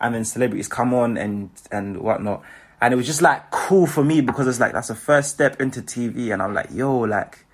and 0.01 0.15
then 0.15 0.25
celebrities 0.25 0.67
come 0.67 0.93
on 0.93 1.17
and 1.17 1.49
and 1.71 1.97
whatnot. 1.97 2.43
And 2.81 2.93
it 2.93 2.97
was 2.97 3.05
just 3.05 3.21
like 3.21 3.51
cool 3.51 3.85
for 3.87 4.03
me 4.03 4.21
because 4.21 4.47
it's 4.47 4.59
like 4.59 4.71
that's 4.71 4.87
the 4.87 4.95
first 4.95 5.31
step 5.31 5.59
into 5.61 5.81
TV, 5.81 6.31
and 6.31 6.41
I'm 6.41 6.53
like, 6.53 6.69
yo, 6.71 6.99
like 6.99 7.45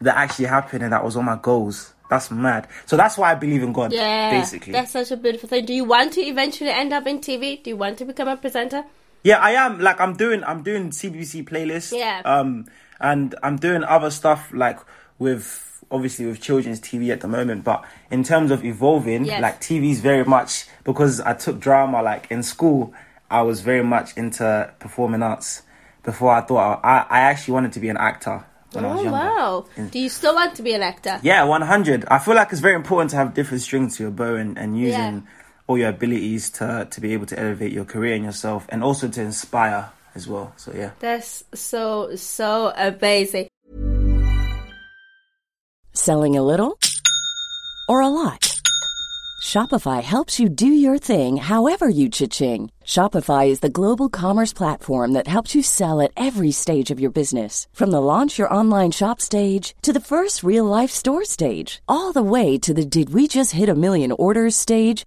that 0.00 0.16
actually 0.16 0.46
happened, 0.46 0.82
and 0.82 0.92
that 0.92 1.04
was 1.04 1.16
all 1.16 1.22
my 1.22 1.38
goals. 1.40 1.92
That's 2.08 2.30
mad. 2.30 2.66
So 2.86 2.96
that's 2.96 3.16
why 3.16 3.30
I 3.30 3.34
believe 3.36 3.62
in 3.62 3.72
God. 3.72 3.92
Yeah, 3.92 4.30
basically. 4.30 4.72
that's 4.72 4.90
such 4.90 5.12
a 5.12 5.16
beautiful 5.16 5.48
thing. 5.48 5.64
Do 5.64 5.72
you 5.74 5.84
want 5.84 6.14
to 6.14 6.22
eventually 6.22 6.70
end 6.70 6.92
up 6.92 7.06
in 7.06 7.20
TV? 7.20 7.62
Do 7.62 7.70
you 7.70 7.76
want 7.76 7.98
to 7.98 8.04
become 8.04 8.26
a 8.26 8.36
presenter? 8.36 8.84
Yeah, 9.22 9.38
I 9.38 9.52
am. 9.52 9.80
Like 9.80 10.00
I'm 10.00 10.14
doing 10.16 10.42
I'm 10.44 10.62
doing 10.62 10.90
CBBC 10.90 11.44
playlists. 11.48 11.96
Yeah. 11.96 12.22
Um 12.24 12.66
and 13.00 13.34
I'm 13.42 13.56
doing 13.56 13.82
other 13.84 14.10
stuff 14.10 14.50
like 14.52 14.78
with 15.18 15.66
obviously 15.90 16.26
with 16.26 16.40
children's 16.40 16.80
TV 16.80 17.10
at 17.10 17.20
the 17.20 17.28
moment, 17.28 17.64
but 17.64 17.84
in 18.10 18.22
terms 18.22 18.50
of 18.50 18.64
evolving, 18.64 19.24
Yes. 19.24 19.42
like 19.42 19.60
TV's 19.60 20.00
very 20.00 20.24
much 20.24 20.66
because 20.84 21.20
I 21.20 21.34
took 21.34 21.58
drama 21.60 22.02
like 22.02 22.30
in 22.30 22.42
school, 22.42 22.94
I 23.30 23.42
was 23.42 23.60
very 23.60 23.82
much 23.82 24.16
into 24.16 24.72
performing 24.78 25.22
arts 25.22 25.62
before 26.04 26.32
I 26.32 26.40
thought 26.42 26.80
I, 26.84 27.04
I 27.10 27.20
actually 27.20 27.54
wanted 27.54 27.72
to 27.72 27.80
be 27.80 27.88
an 27.88 27.96
actor 27.96 28.44
when 28.72 28.84
I 28.84 28.94
was 28.94 29.02
younger. 29.02 29.18
Oh 29.18 29.22
younger. 29.22 29.82
wow! 29.82 29.88
Do 29.90 29.98
you 29.98 30.08
still 30.08 30.34
want 30.34 30.54
to 30.54 30.62
be 30.62 30.72
an 30.74 30.82
actor? 30.82 31.18
Yeah, 31.22 31.42
100. 31.44 32.04
I 32.08 32.18
feel 32.20 32.34
like 32.36 32.52
it's 32.52 32.60
very 32.60 32.76
important 32.76 33.10
to 33.10 33.16
have 33.16 33.34
different 33.34 33.62
strings 33.62 33.96
to 33.96 34.04
your 34.04 34.12
bow 34.12 34.36
and, 34.36 34.56
and 34.56 34.78
using 34.78 34.92
Yeah. 35.00 35.20
All 35.70 35.78
your 35.78 35.90
abilities 35.90 36.50
to, 36.50 36.88
to 36.90 37.00
be 37.00 37.12
able 37.12 37.26
to 37.26 37.38
elevate 37.38 37.70
your 37.72 37.84
career 37.84 38.14
and 38.14 38.24
yourself 38.24 38.66
and 38.70 38.82
also 38.82 39.08
to 39.08 39.22
inspire 39.22 39.88
as 40.16 40.26
well. 40.26 40.52
So, 40.56 40.72
yeah. 40.74 40.90
That's 40.98 41.44
so 41.54 42.16
so 42.16 42.72
amazing. 42.76 43.46
Selling 45.92 46.36
a 46.36 46.42
little 46.42 46.76
or 47.88 48.00
a 48.00 48.08
lot? 48.08 48.56
Shopify 49.40 50.02
helps 50.02 50.38
you 50.38 50.48
do 50.48 50.66
your 50.66 50.98
thing 50.98 51.36
however 51.36 51.88
you 51.88 52.08
cha-ching. 52.08 52.70
Shopify 52.84 53.48
is 53.48 53.60
the 53.60 53.70
global 53.80 54.08
commerce 54.08 54.52
platform 54.52 55.12
that 55.12 55.28
helps 55.28 55.54
you 55.54 55.62
sell 55.62 56.00
at 56.00 56.12
every 56.16 56.50
stage 56.50 56.90
of 56.90 57.00
your 57.00 57.10
business. 57.10 57.68
From 57.72 57.90
the 57.90 58.00
launch 58.00 58.38
your 58.38 58.52
online 58.52 58.90
shop 58.90 59.20
stage 59.20 59.74
to 59.82 59.92
the 59.92 60.06
first 60.12 60.42
real 60.42 60.64
life 60.64 60.90
store 60.90 61.24
stage, 61.24 61.80
all 61.88 62.12
the 62.12 62.30
way 62.34 62.58
to 62.58 62.74
the 62.74 62.84
did 62.84 63.14
we 63.14 63.28
just 63.28 63.52
hit 63.52 63.68
a 63.68 63.74
million 63.74 64.12
orders 64.12 64.56
stage. 64.56 65.06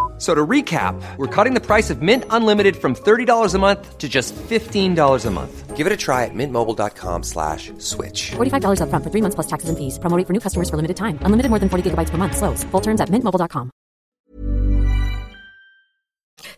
F- 0.21 0.27
So 0.27 0.35
to 0.35 0.45
recap, 0.45 0.93
we're 1.17 1.25
cutting 1.25 1.55
the 1.55 1.59
price 1.59 1.89
of 1.89 2.03
Mint 2.03 2.25
Unlimited 2.29 2.75
from 2.75 2.93
$30 2.93 3.55
a 3.55 3.57
month 3.57 3.97
to 3.97 4.07
just 4.07 4.35
$15 4.35 5.25
a 5.25 5.31
month. 5.31 5.75
Give 5.75 5.87
it 5.87 5.91
a 5.93 5.97
try 5.97 6.25
at 6.25 6.31
mintmobile.com 6.35 7.23
slash 7.23 7.71
switch. 7.79 8.31
$45 8.37 8.81
upfront 8.81 9.03
for 9.03 9.09
three 9.09 9.21
months 9.21 9.33
plus 9.33 9.47
taxes 9.47 9.69
and 9.69 9.77
fees. 9.79 9.97
Promo 9.97 10.23
for 10.27 10.33
new 10.33 10.39
customers 10.39 10.69
for 10.69 10.75
limited 10.77 10.95
time. 10.95 11.17
Unlimited 11.25 11.49
more 11.49 11.57
than 11.57 11.69
40 11.69 11.89
gigabytes 11.89 12.11
per 12.11 12.19
month. 12.19 12.37
Slows. 12.37 12.63
Full 12.65 12.81
terms 12.81 13.01
at 13.01 13.09
mintmobile.com. 13.09 13.71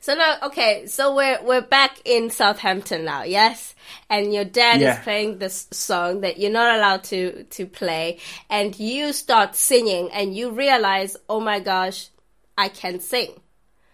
So 0.02 0.16
now, 0.16 0.36
okay, 0.44 0.86
so 0.88 1.16
we're 1.16 1.40
we're 1.44 1.62
back 1.62 2.00
in 2.04 2.30
Southampton 2.30 3.06
now, 3.06 3.24
yes, 3.24 3.76
and 4.10 4.34
your 4.34 4.44
dad 4.46 4.82
Yeah. 4.82 4.98
is 4.98 5.04
playing 5.04 5.38
this 5.40 5.68
song 5.72 6.22
that 6.22 6.38
you're 6.38 6.52
not 6.52 6.76
allowed 6.76 7.04
to 7.06 7.44
to 7.56 7.66
play, 7.66 8.20
and 8.50 8.78
you 8.80 9.14
start 9.14 9.56
singing, 9.56 10.10
and 10.12 10.36
you 10.36 10.52
realize, 10.52 11.16
oh 11.30 11.40
my 11.40 11.60
gosh, 11.60 12.10
I 12.58 12.68
can 12.68 13.00
sing. 13.00 13.32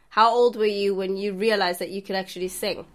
How 0.10 0.34
old 0.34 0.56
were 0.56 0.66
you 0.66 0.96
when 0.96 1.18
you 1.18 1.34
realized 1.34 1.80
that 1.80 1.89
you 1.89 2.01
could 2.01 2.16
actually 2.16 2.48
sing? 2.48 2.86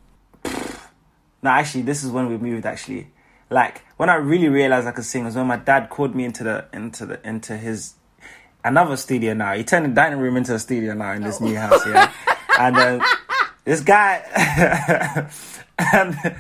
No, 0.45 1.51
actually, 1.51 1.83
this 1.83 2.03
is 2.03 2.11
when 2.11 2.29
we 2.29 2.37
moved. 2.39 2.67
Actually, 2.67 3.09
like 3.51 3.83
when 3.97 4.11
I 4.11 4.17
really 4.17 4.49
realized 4.49 4.87
I 4.89 4.93
could 4.93 5.05
sing 5.05 5.25
was 5.25 5.37
when 5.37 5.47
my 5.47 5.57
dad 5.57 5.91
called 5.91 6.15
me 6.15 6.25
into 6.25 6.43
the 6.43 6.67
into 6.73 7.07
the 7.07 7.27
into 7.27 7.57
his 7.57 7.95
another 8.65 8.97
studio. 8.97 9.33
Now 9.33 9.55
he 9.55 9.63
turned 9.63 9.85
the 9.85 9.91
dining 9.91 10.19
room 10.19 10.37
into 10.37 10.55
a 10.55 10.59
studio 10.59 10.95
now 10.95 11.13
in 11.13 11.23
this 11.23 11.41
new 11.41 11.55
house. 11.55 11.87
Yeah, 11.87 12.13
and 12.59 12.77
uh, 12.77 13.05
this 13.65 13.81
guy 13.81 15.31
and 15.79 16.37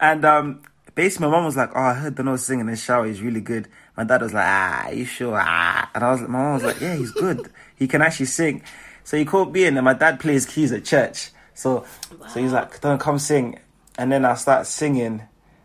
and 0.00 0.24
um 0.24 0.62
basically 0.96 1.26
my 1.26 1.32
mom 1.32 1.44
was 1.44 1.56
like, 1.56 1.70
"Oh, 1.76 1.80
I 1.80 1.94
heard 1.94 2.16
the 2.16 2.24
nose 2.24 2.44
singing 2.44 2.66
in 2.66 2.72
the 2.72 2.76
shower. 2.76 3.06
He's 3.06 3.22
really 3.22 3.40
good." 3.40 3.68
My 3.96 4.02
dad 4.02 4.22
was 4.22 4.32
like, 4.32 4.46
"Ah, 4.46 4.88
you 4.88 5.04
sure?" 5.04 5.40
Ah, 5.40 5.88
and 5.94 6.02
I 6.02 6.10
was, 6.10 6.20
like, 6.22 6.30
my 6.30 6.38
mom 6.38 6.54
was 6.54 6.64
like, 6.64 6.80
"Yeah, 6.80 6.96
he's 6.96 7.12
good. 7.12 7.48
He 7.76 7.86
can 7.86 8.02
actually 8.02 8.26
sing." 8.26 8.62
So 9.06 9.16
he 9.16 9.24
called 9.24 9.52
me 9.52 9.66
in, 9.66 9.76
and 9.76 9.84
my 9.84 9.94
dad 9.94 10.18
plays 10.18 10.44
keys 10.44 10.72
at 10.72 10.84
church. 10.84 11.30
So 11.54 11.86
so 12.28 12.40
he's 12.40 12.50
like, 12.50 12.80
"Don't 12.80 12.98
come 12.98 13.20
sing." 13.20 13.60
And 13.96 14.10
then 14.10 14.24
I 14.24 14.34
start 14.34 14.66
singing. 14.66 15.22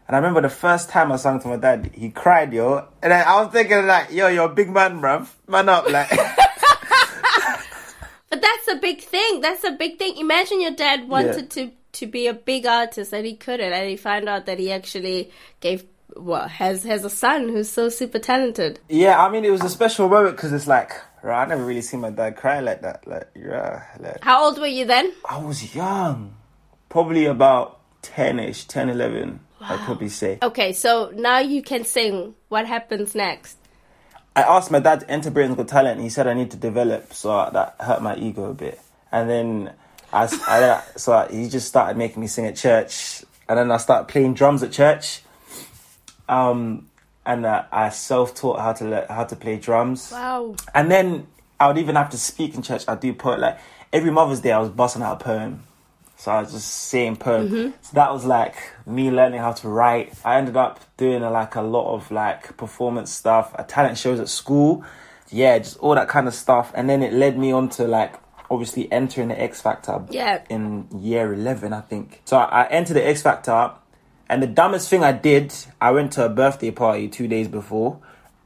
And 0.07 0.15
I 0.15 0.19
remember 0.19 0.41
the 0.41 0.49
first 0.49 0.89
time 0.89 1.11
I 1.11 1.15
sang 1.15 1.39
to 1.39 1.47
my 1.47 1.55
dad, 1.55 1.89
he 1.93 2.11
cried, 2.11 2.53
yo. 2.53 2.87
And 3.01 3.11
I 3.11 3.41
was 3.41 3.51
thinking 3.51 3.87
like, 3.87 4.11
yo, 4.11 4.27
you're 4.27 4.45
a 4.45 4.53
big 4.53 4.69
man, 4.69 5.01
bruv. 5.01 5.27
Man 5.47 5.69
up, 5.69 5.89
like. 5.89 6.09
But 8.29 8.41
that's 8.41 8.67
a 8.69 8.75
big 8.75 9.01
thing. 9.01 9.41
That's 9.41 9.63
a 9.63 9.71
big 9.71 9.97
thing. 9.97 10.17
Imagine 10.17 10.61
your 10.61 10.71
dad 10.71 11.09
wanted 11.09 11.49
to 11.51 11.71
to 11.93 12.05
be 12.05 12.27
a 12.27 12.33
big 12.33 12.65
artist 12.65 13.11
and 13.11 13.25
he 13.25 13.35
couldn't, 13.35 13.73
and 13.73 13.89
he 13.89 13.97
found 13.97 14.29
out 14.29 14.45
that 14.45 14.59
he 14.59 14.71
actually 14.71 15.31
gave 15.59 15.83
well 16.15 16.47
has 16.47 16.83
has 16.83 17.03
a 17.03 17.09
son 17.09 17.49
who's 17.49 17.69
so 17.69 17.89
super 17.89 18.19
talented. 18.19 18.79
yeah, 18.87 19.21
I 19.21 19.29
mean, 19.29 19.43
it 19.43 19.51
was 19.51 19.63
a 19.63 19.69
special 19.69 20.07
moment 20.07 20.35
because 20.35 20.53
it's 20.53 20.67
like, 20.67 20.91
right, 21.23 21.43
I 21.43 21.45
never 21.45 21.63
really 21.65 21.81
seen 21.81 22.01
my 22.01 22.09
dad 22.09 22.35
cry 22.35 22.59
like 22.59 22.81
that. 22.81 23.05
Like, 23.07 23.29
yeah, 23.35 23.83
like. 23.99 24.23
How 24.23 24.45
old 24.45 24.59
were 24.59 24.67
you 24.67 24.85
then? 24.85 25.13
I 25.29 25.37
was 25.43 25.73
young. 25.75 26.35
Probably 26.89 27.25
about 27.25 27.79
10-ish, 28.03 28.65
10, 28.65 28.89
11, 28.89 29.39
I'd 29.61 29.79
probably 29.85 30.09
say. 30.09 30.39
Okay, 30.41 30.73
so 30.73 31.11
now 31.15 31.39
you 31.39 31.61
can 31.61 31.85
sing. 31.85 32.35
What 32.49 32.65
happens 32.65 33.15
next? 33.15 33.57
I 34.35 34.41
asked 34.43 34.71
my 34.71 34.79
dad 34.79 35.01
to 35.01 35.09
enter 35.09 35.29
Britain's 35.31 35.57
Got 35.57 35.67
Talent, 35.67 36.01
he 36.01 36.09
said 36.09 36.27
I 36.27 36.33
need 36.33 36.51
to 36.51 36.57
develop, 36.57 37.13
so 37.13 37.49
that 37.51 37.75
hurt 37.79 38.01
my 38.01 38.15
ego 38.15 38.45
a 38.45 38.53
bit. 38.53 38.79
And 39.11 39.29
then 39.29 39.73
I, 40.13 40.23
I- 40.47 40.83
so 40.97 41.27
he 41.29 41.47
just 41.49 41.67
started 41.67 41.97
making 41.97 42.21
me 42.21 42.27
sing 42.27 42.45
at 42.45 42.55
church, 42.55 43.23
and 43.47 43.57
then 43.57 43.71
I 43.71 43.77
started 43.77 44.07
playing 44.07 44.33
drums 44.33 44.63
at 44.63 44.71
church. 44.71 45.21
Um, 46.29 46.89
and 47.25 47.45
uh, 47.45 47.63
I 47.71 47.89
self-taught 47.89 48.59
how 48.59 48.73
to 48.73 48.85
le- 48.85 49.05
how 49.07 49.23
to 49.25 49.35
play 49.35 49.57
drums. 49.57 50.11
Wow. 50.11 50.55
And 50.73 50.89
then 50.89 51.27
I 51.59 51.67
would 51.67 51.77
even 51.77 51.95
have 51.95 52.09
to 52.11 52.17
speak 52.17 52.55
in 52.55 52.61
church. 52.61 52.83
I 52.87 52.95
do 52.95 53.13
poet 53.13 53.39
like 53.39 53.59
every 53.93 54.11
Mother's 54.11 54.39
Day. 54.39 54.51
I 54.51 54.59
was 54.59 54.69
busting 54.69 55.03
out 55.03 55.21
a 55.21 55.23
poem, 55.23 55.63
so 56.17 56.31
I 56.31 56.41
was 56.41 56.51
just 56.51 56.67
saying 56.67 57.17
poem. 57.17 57.73
So 57.81 57.91
that 57.93 58.11
was 58.11 58.25
like 58.25 58.55
me 58.85 59.11
learning 59.11 59.39
how 59.39 59.51
to 59.53 59.69
write. 59.69 60.13
I 60.25 60.37
ended 60.37 60.57
up 60.57 60.79
doing 60.97 61.23
uh, 61.23 61.29
like 61.29 61.55
a 61.55 61.61
lot 61.61 61.93
of 61.93 62.09
like 62.09 62.57
performance 62.57 63.11
stuff, 63.11 63.53
uh, 63.57 63.63
talent 63.63 63.97
shows 63.97 64.19
at 64.19 64.29
school. 64.29 64.83
Yeah, 65.29 65.59
just 65.59 65.77
all 65.77 65.95
that 65.95 66.09
kind 66.09 66.27
of 66.27 66.33
stuff. 66.33 66.71
And 66.73 66.89
then 66.89 67.01
it 67.03 67.13
led 67.13 67.37
me 67.37 67.51
on 67.51 67.69
to 67.69 67.87
like 67.87 68.15
obviously 68.49 68.91
entering 68.91 69.29
the 69.29 69.39
X 69.39 69.61
Factor. 69.61 70.03
Yeah. 70.09 70.43
In 70.49 70.87
year 70.99 71.31
eleven, 71.33 71.71
I 71.71 71.81
think. 71.81 72.21
So 72.25 72.37
I 72.37 72.67
entered 72.67 72.95
the 72.95 73.07
X 73.07 73.21
Factor, 73.21 73.71
and 74.31 74.41
the 74.41 74.47
dumbest 74.47 74.89
thing 74.89 75.03
I 75.03 75.11
did, 75.11 75.53
I 75.81 75.91
went 75.91 76.13
to 76.13 76.23
a 76.23 76.29
birthday 76.29 76.71
party 76.71 77.09
two 77.09 77.27
days 77.27 77.49
before. 77.49 77.99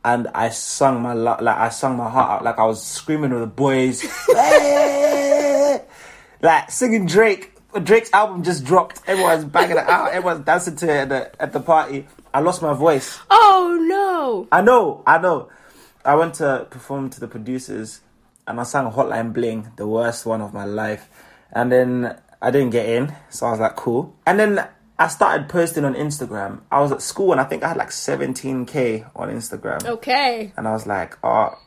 And 0.04 0.28
I 0.34 0.50
sung 0.50 1.04
my 1.04 1.14
like 1.14 1.46
I 1.46 1.70
sung 1.70 1.98
my 1.98 2.10
heart 2.10 2.32
out 2.32 2.44
like 2.44 2.58
I 2.58 2.66
was 2.66 2.84
screaming 2.84 3.30
with 3.30 3.42
the 3.42 3.48
boys, 3.48 4.04
like 6.42 6.72
singing 6.72 7.06
Drake. 7.06 7.52
Drake's 7.84 8.12
album 8.14 8.44
just 8.44 8.64
dropped. 8.64 9.02
Everyone's 9.06 9.46
banging 9.46 9.78
it 9.78 9.88
out. 9.88 10.12
Everyone's 10.12 10.44
dancing 10.44 10.76
to 10.78 10.90
it 10.90 10.90
at 10.90 11.10
the, 11.10 11.42
at 11.42 11.54
the 11.54 11.60
party. 11.60 12.08
I 12.34 12.40
lost 12.40 12.64
my 12.64 12.74
voice. 12.74 13.20
Oh 13.30 13.78
no! 13.82 14.48
I 14.52 14.62
know, 14.62 15.04
I 15.06 15.20
know. 15.20 15.50
I 16.04 16.16
went 16.16 16.36
to 16.36 16.66
perform 16.70 17.12
to 17.12 17.20
the 17.20 17.28
producers 17.28 18.02
and 18.48 18.60
I 18.60 18.64
sang 18.64 18.92
Hotline 18.92 19.34
Bling, 19.34 19.72
the 19.76 19.88
worst 19.88 20.26
one 20.26 20.42
of 20.42 20.52
my 20.52 20.66
life. 20.66 21.10
And 21.52 21.72
then 21.72 22.18
I 22.42 22.50
didn't 22.50 22.72
get 22.72 22.90
in, 22.90 23.16
so 23.30 23.46
I 23.48 23.52
was 23.52 23.60
like, 23.60 23.76
cool. 23.76 24.16
And 24.26 24.40
then 24.40 24.68
I 24.98 25.08
started 25.08 25.50
posting 25.50 25.84
on 25.84 25.94
Instagram. 25.94 26.62
I 26.72 26.80
was 26.82 26.92
at 26.92 27.02
school 27.02 27.32
and 27.32 27.42
I 27.42 27.44
think 27.44 27.64
I 27.64 27.70
had 27.70 27.78
like 27.78 27.90
17k 27.90 29.12
on 29.16 29.30
Instagram. 29.30 29.86
Okay. 29.86 30.54
And 30.56 30.68
I 30.68 30.72
was 30.72 30.88
like, 30.88 31.18
oh, 31.24 31.58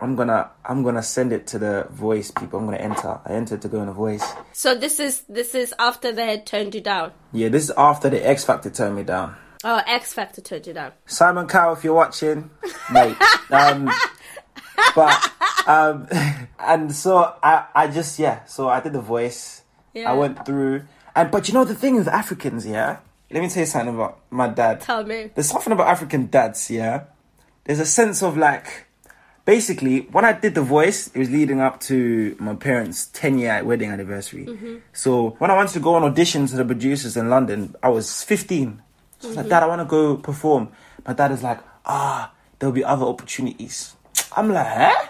I'm 0.00 0.16
gonna 0.16 0.50
I'm 0.64 0.82
gonna 0.82 1.02
send 1.02 1.32
it 1.32 1.46
to 1.48 1.60
the 1.60 1.86
voice 1.90 2.32
people. 2.32 2.58
I'm 2.58 2.64
gonna 2.64 2.78
enter. 2.78 3.20
I 3.24 3.34
entered 3.34 3.62
to 3.62 3.68
go 3.68 3.80
in 3.80 3.86
the 3.86 3.92
voice. 3.92 4.24
So 4.52 4.74
this 4.74 4.98
is 4.98 5.22
this 5.28 5.54
is 5.54 5.72
after 5.78 6.10
they 6.10 6.26
had 6.26 6.44
turned 6.44 6.74
you 6.74 6.80
down. 6.80 7.12
Yeah, 7.32 7.48
this 7.50 7.64
is 7.64 7.72
after 7.76 8.10
the 8.10 8.26
X 8.26 8.44
Factor 8.44 8.68
turned 8.68 8.96
me 8.96 9.04
down. 9.04 9.36
Oh, 9.62 9.80
X 9.86 10.12
Factor 10.12 10.40
turned 10.40 10.66
you 10.66 10.72
down. 10.72 10.90
Simon 11.06 11.46
Cowell, 11.46 11.74
if 11.74 11.84
you're 11.84 11.94
watching, 11.94 12.50
mate. 12.92 13.16
Um, 13.48 13.92
but 14.96 15.32
um, 15.68 16.08
and 16.58 16.92
so 16.92 17.36
I, 17.40 17.66
I 17.72 17.86
just 17.86 18.18
yeah. 18.18 18.44
So 18.46 18.68
I 18.68 18.80
did 18.80 18.94
the 18.94 19.00
voice. 19.00 19.62
Yeah. 19.94 20.10
I 20.10 20.14
went 20.14 20.44
through, 20.44 20.82
and 21.14 21.30
but 21.30 21.48
you 21.48 21.54
know 21.54 21.64
the 21.64 21.74
thing 21.74 21.96
with 21.96 22.08
Africans, 22.08 22.66
yeah. 22.66 22.98
Let 23.30 23.42
me 23.42 23.48
tell 23.48 23.60
you 23.62 23.66
something 23.66 23.94
about 23.94 24.20
my 24.30 24.48
dad. 24.48 24.82
Tell 24.82 25.04
me. 25.04 25.30
There's 25.34 25.48
something 25.48 25.72
about 25.72 25.88
African 25.88 26.26
dads, 26.28 26.70
yeah. 26.70 27.04
There's 27.64 27.80
a 27.80 27.86
sense 27.86 28.22
of 28.22 28.36
like, 28.36 28.86
basically, 29.44 30.00
when 30.00 30.24
I 30.24 30.32
did 30.32 30.54
the 30.54 30.62
voice, 30.62 31.08
it 31.08 31.18
was 31.18 31.30
leading 31.30 31.60
up 31.60 31.80
to 31.82 32.36
my 32.38 32.54
parents' 32.54 33.06
10 33.06 33.38
year 33.38 33.64
wedding 33.64 33.90
anniversary. 33.90 34.80
So 34.92 35.30
when 35.38 35.50
I 35.50 35.56
wanted 35.56 35.72
to 35.72 35.80
go 35.80 35.94
on 35.94 36.02
audition 36.04 36.46
to 36.46 36.56
the 36.56 36.64
producers 36.64 37.16
in 37.16 37.30
London, 37.30 37.74
I 37.82 37.88
was 37.88 38.22
15. 38.22 38.82
So 39.20 39.28
I 39.28 39.30
was 39.30 39.36
like, 39.36 39.48
Dad, 39.48 39.62
I 39.62 39.66
want 39.66 39.80
to 39.80 39.86
go 39.86 40.16
perform. 40.16 40.68
My 41.06 41.14
dad 41.14 41.30
is 41.32 41.42
like, 41.42 41.60
ah, 41.86 42.32
there'll 42.58 42.72
be 42.72 42.84
other 42.84 43.06
opportunities. 43.06 43.94
I'm 44.36 44.52
like, 44.52 44.66
huh? 44.66 45.08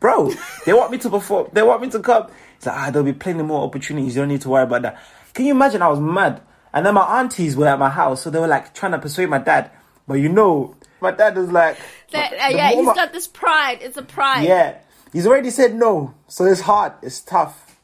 Bro, 0.00 0.32
they 0.66 0.74
want 0.74 0.90
me 0.92 0.98
to 0.98 1.10
perform. 1.10 1.48
They 1.52 1.62
want 1.62 1.80
me 1.80 1.90
to 1.90 2.00
come. 2.00 2.28
He's 2.58 2.66
like, 2.66 2.76
ah, 2.76 2.90
there'll 2.90 3.06
be 3.06 3.14
plenty 3.14 3.42
more 3.42 3.62
opportunities. 3.64 4.14
You 4.14 4.22
don't 4.22 4.28
need 4.28 4.42
to 4.42 4.50
worry 4.50 4.64
about 4.64 4.82
that. 4.82 5.02
Can 5.34 5.44
you 5.46 5.52
imagine? 5.54 5.82
I 5.82 5.88
was 5.88 6.00
mad. 6.00 6.40
And 6.72 6.84
then 6.86 6.94
my 6.94 7.20
aunties 7.20 7.56
were 7.56 7.68
at 7.68 7.78
my 7.78 7.90
house, 7.90 8.22
so 8.22 8.30
they 8.30 8.38
were 8.38 8.48
like 8.48 8.74
trying 8.74 8.92
to 8.92 8.98
persuade 8.98 9.28
my 9.28 9.38
dad. 9.38 9.70
But 10.08 10.14
you 10.14 10.28
know, 10.28 10.74
my 11.00 11.10
dad 11.12 11.36
is 11.38 11.50
like, 11.52 11.76
That, 12.12 12.32
uh, 12.32 12.48
yeah, 12.56 12.70
he's 12.70 12.84
my- 12.86 12.94
got 12.94 13.12
this 13.12 13.26
pride. 13.28 13.78
It's 13.82 13.96
a 13.96 14.02
pride. 14.02 14.44
yeah, 14.44 14.78
he's 15.12 15.26
already 15.26 15.50
said 15.50 15.74
no, 15.74 16.14
so 16.28 16.44
it's 16.44 16.60
hard. 16.62 16.92
It's 17.02 17.20
tough. 17.20 17.78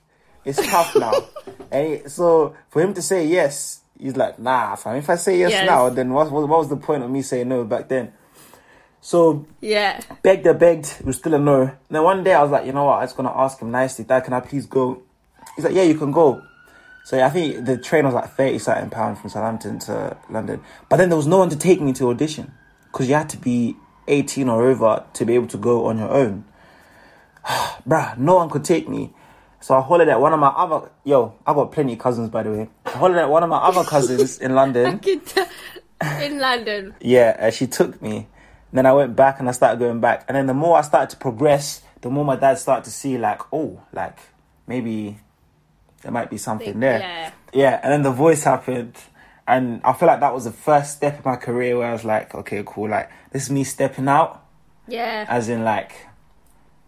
It's 0.45 0.65
tough 0.71 0.97
now. 0.97 1.13
And 1.73 1.87
he- 2.03 2.09
so 2.09 2.57
for 2.69 2.83
him 2.83 2.95
to 2.95 3.03
say 3.03 3.27
yes, 3.27 3.81
he's 3.97 4.17
like, 4.17 4.39
nah. 4.41 4.75
Fam. 4.75 4.97
If 4.97 5.09
I 5.09 5.15
say 5.15 5.39
yes, 5.39 5.53
Yes. 5.53 5.67
now, 5.67 5.89
then 5.89 6.13
what, 6.13 6.31
what, 6.33 6.49
what 6.49 6.59
was 6.59 6.69
the 6.69 6.77
point 6.77 7.05
of 7.05 7.11
me 7.11 7.23
saying 7.23 7.49
no 7.49 7.63
back 7.65 7.89
then? 7.89 8.13
So 9.01 9.47
Yeah. 9.61 10.01
begged 10.23 10.47
and 10.47 10.59
begged, 10.59 10.97
it 10.99 11.07
was 11.07 11.17
still 11.19 11.35
a 11.35 11.39
no. 11.39 11.63
And 11.63 11.73
then 11.91 12.03
one 12.03 12.25
day 12.25 12.35
I 12.35 12.43
was 12.43 12.51
like, 12.51 12.67
you 12.67 12.73
know 12.73 12.85
what, 12.85 12.99
I 12.99 13.03
was 13.03 13.13
gonna 13.13 13.33
ask 13.35 13.61
him 13.61 13.71
nicely, 13.71 14.05
Dad, 14.05 14.25
can 14.25 14.33
I 14.33 14.41
please 14.41 14.67
go? 14.67 15.03
He's 15.57 15.65
like, 15.65 15.75
yeah, 15.75 15.83
you 15.85 15.95
can 15.95 16.11
go. 16.13 16.43
So 17.05 17.17
yeah, 17.17 17.27
I 17.27 17.31
think 17.31 17.65
the 17.65 17.77
train 17.77 18.05
was 18.05 18.15
like 18.15 18.31
thirty 18.31 18.59
something 18.59 18.91
pounds 18.91 19.21
from 19.21 19.31
Southampton 19.31 19.79
to 19.81 20.17
London. 20.29 20.63
But 20.89 20.97
then 20.97 21.09
there 21.09 21.17
was 21.17 21.27
no 21.27 21.39
one 21.39 21.49
to 21.51 21.57
take 21.57 21.81
me 21.81 21.93
to 21.95 22.09
audition 22.11 22.53
because 22.85 23.09
you 23.09 23.15
had 23.15 23.29
to 23.31 23.37
be 23.37 23.77
eighteen 24.07 24.49
or 24.49 24.63
over 24.63 25.05
to 25.15 25.25
be 25.25 25.35
able 25.35 25.49
to 25.49 25.59
go 25.59 25.87
on 25.87 25.99
your 25.99 26.11
own. 26.11 26.45
Bruh, 27.45 28.17
no 28.19 28.37
one 28.37 28.51
could 28.51 28.65
take 28.65 28.89
me. 28.89 29.13
So 29.61 29.75
I 29.77 29.81
hollered 29.83 30.09
at 30.09 30.21
one 30.21 30.33
of 30.33 30.41
my 30.41 30.49
other 30.49 30.91
yo, 31.05 31.35
I 31.47 31.53
got 31.53 31.73
plenty 31.73 31.95
of 31.95 31.99
cousins 31.99 32.31
by 32.31 32.43
the 32.43 32.51
way. 32.51 32.69
I 32.87 32.91
hollered 32.91 33.19
at 33.19 33.29
one 33.29 33.43
of 33.43 33.51
my 33.51 33.59
other 33.59 33.85
cousins 33.85 34.39
in 34.39 34.55
London. 34.55 35.01
In 36.23 36.39
London. 36.39 36.95
Yeah, 37.01 37.37
uh, 37.39 37.51
she 37.51 37.67
took 37.67 38.01
me. 38.01 38.27
Then 38.73 38.87
I 38.87 38.93
went 38.93 39.17
back 39.17 39.39
and 39.39 39.49
I 39.49 39.53
started 39.53 39.79
going 39.79 40.01
back. 40.01 40.25
And 40.29 40.37
then 40.37 40.47
the 40.47 40.55
more 40.55 40.79
I 40.79 40.83
started 40.83 41.11
to 41.11 41.17
progress, 41.17 41.83
the 42.01 42.09
more 42.09 42.25
my 42.25 42.37
dad 42.37 42.59
started 42.59 42.85
to 42.85 42.91
see 42.91 43.19
like, 43.19 43.41
oh, 43.53 43.83
like 43.93 44.19
maybe 44.67 45.19
there 46.03 46.13
might 46.13 46.31
be 46.31 46.39
something 46.39 46.79
there. 46.81 46.99
yeah. 47.01 47.31
Yeah, 47.53 47.81
and 47.83 47.93
then 47.93 48.03
the 48.03 48.13
voice 48.13 48.45
happened. 48.45 48.97
And 49.47 49.81
I 49.85 49.93
feel 49.95 50.07
like 50.07 50.21
that 50.21 50.33
was 50.33 50.45
the 50.45 50.53
first 50.53 50.97
step 50.97 51.17
in 51.17 51.23
my 51.25 51.37
career 51.37 51.77
where 51.77 51.89
I 51.89 51.93
was 51.93 52.05
like, 52.05 52.35
okay, 52.35 52.63
cool. 52.65 52.89
Like, 52.89 53.11
this 53.33 53.45
is 53.45 53.51
me 53.51 53.65
stepping 53.65 54.07
out, 54.09 54.45
Yeah. 54.87 55.27
as 55.29 55.49
in 55.49 55.65
like 55.65 55.93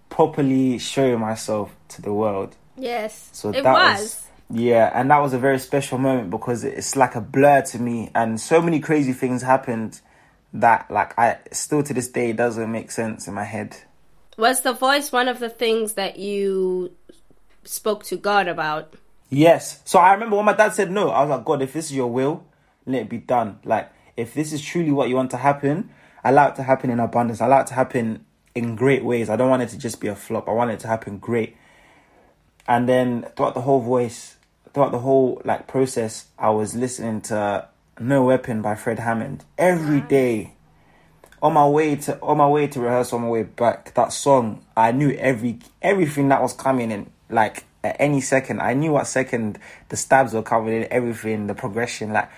properly 0.09 0.79
showing 0.79 1.18
myself 1.20 1.75
to 1.88 2.03
the 2.03 2.12
world. 2.12 2.57
yes. 2.77 3.29
So 3.33 3.51
it 3.51 3.62
that 3.62 3.72
was. 3.72 3.98
was. 4.01 4.27
yeah, 4.51 4.90
and 4.94 5.11
that 5.11 5.18
was 5.20 5.33
a 5.33 5.38
very 5.38 5.59
special 5.59 5.98
moment 5.98 6.31
because 6.31 6.64
it's 6.64 6.94
like 6.96 7.14
a 7.16 7.20
blur 7.20 7.62
to 7.62 7.79
me, 7.79 8.11
and 8.14 8.40
so 8.40 8.61
many 8.62 8.79
crazy 8.81 9.12
things 9.12 9.42
happened 9.42 10.01
that 10.55 10.90
like 10.90 11.18
I 11.18 11.38
still 11.51 11.83
to 11.83 11.94
this 11.94 12.09
day 12.09 12.33
doesn't 12.33 12.70
make 12.70 12.90
sense 12.90 13.27
in 13.27 13.35
my 13.35 13.44
head. 13.44 13.77
Was 14.37 14.61
the 14.61 14.72
voice 14.72 15.11
one 15.11 15.29
of 15.29 15.38
the 15.40 15.48
things 15.48 15.94
that 15.94 16.18
you 16.18 16.92
spoke 17.64 18.05
to 18.05 18.16
God 18.16 18.48
about? 18.48 18.94
Yes. 19.33 19.81
So 19.87 19.99
I 19.99 20.12
remember 20.12 20.37
when 20.37 20.45
my 20.45 20.53
dad 20.53 20.75
said 20.75 20.90
no, 20.90 21.09
I 21.09 21.23
was 21.23 21.31
like, 21.31 21.45
God, 21.47 21.62
if 21.62 21.73
this 21.73 21.87
is 21.87 21.97
your 21.97 22.09
will, 22.09 22.45
let 22.85 23.01
it 23.01 23.09
be 23.09 23.16
done. 23.16 23.61
Like, 23.64 23.90
if 24.14 24.35
this 24.35 24.53
is 24.53 24.61
truly 24.61 24.90
what 24.90 25.09
you 25.09 25.16
want 25.16 25.31
to 25.31 25.38
happen, 25.38 25.88
allow 26.23 26.49
it 26.49 26.57
to 26.57 26.62
happen 26.62 26.90
in 26.90 27.01
abundance. 27.01 27.40
Allow 27.40 27.62
it 27.62 27.66
to 27.68 27.75
happen 27.75 28.27
in 28.55 28.77
great 28.77 29.03
ways. 29.03 29.31
I 29.31 29.37
don't 29.37 29.49
want 29.49 29.62
it 29.62 29.71
to 29.71 29.79
just 29.79 30.03
be 30.03 30.09
a 30.09 30.14
flop. 30.14 30.51
I 30.51 30.53
want 30.53 30.71
it 30.71 30.81
to 30.81 30.87
happen 30.87 31.16
great. 31.16 31.57
And 32.68 32.87
then 32.87 33.25
throughout 33.35 33.55
the 33.55 33.62
whole 33.62 33.81
voice, 33.81 34.37
throughout 34.75 34.92
the 34.92 34.99
whole 34.99 35.40
like 35.47 35.66
process, 35.66 36.27
I 36.38 36.51
was 36.51 36.75
listening 36.75 37.23
to 37.23 37.68
No 37.99 38.25
Weapon 38.25 38.61
by 38.61 38.75
Fred 38.75 38.99
Hammond 38.99 39.47
every 39.57 40.03
day. 40.03 40.53
On 41.40 41.55
my 41.55 41.66
way 41.66 41.97
to 41.97 42.21
on 42.21 42.37
my 42.37 42.47
way 42.47 42.66
to 42.66 42.81
rehearsal, 42.81 43.16
on 43.16 43.25
my 43.25 43.31
way 43.31 43.45
back, 43.45 43.95
that 43.95 44.12
song, 44.12 44.62
I 44.77 44.92
knew 44.92 45.11
every 45.12 45.59
everything 45.81 46.29
that 46.29 46.42
was 46.42 46.53
coming 46.53 46.90
in. 46.90 47.11
Like 47.31 47.64
at 47.85 47.97
any 47.99 48.21
second, 48.21 48.61
I 48.61 48.75
knew 48.75 48.92
what 48.92 49.07
second 49.07 49.59
the 49.88 49.97
stabs 49.97 50.33
were 50.33 50.42
coming 50.42 50.83
in, 50.83 50.88
everything, 50.92 51.47
the 51.47 51.55
progression. 51.55 52.12
Like 52.12 52.31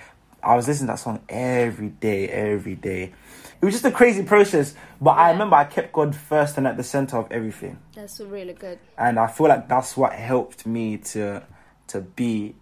I 0.43 0.57
was 0.57 0.69
listening 0.69 0.89
to 0.89 0.93
that 0.93 0.99
song 0.99 1.21
every 1.29 1.89
day, 1.89 2.29
every 2.29 2.75
day. 2.75 3.13
It 3.61 3.65
was 3.65 3.75
just 3.75 3.85
a 3.85 3.91
crazy 3.91 4.23
process, 4.23 4.75
but 5.01 5.13
I 5.13 5.31
remember 5.31 5.57
I 5.57 5.65
kept 5.65 5.93
God 5.93 6.15
first 6.15 6.59
and 6.59 6.67
at 6.67 6.77
the 6.77 6.83
center 6.85 7.17
of 7.17 7.33
everything 7.33 7.79
That's 7.95 8.21
really 8.21 8.53
good. 8.53 8.79
and 8.99 9.19
I 9.19 9.27
feel 9.27 9.49
like 9.49 9.69
that's 9.69 9.97
what 9.97 10.13
helped 10.13 10.67
me 10.67 10.99
to 10.99 11.43
to 11.89 12.01
be 12.01 12.55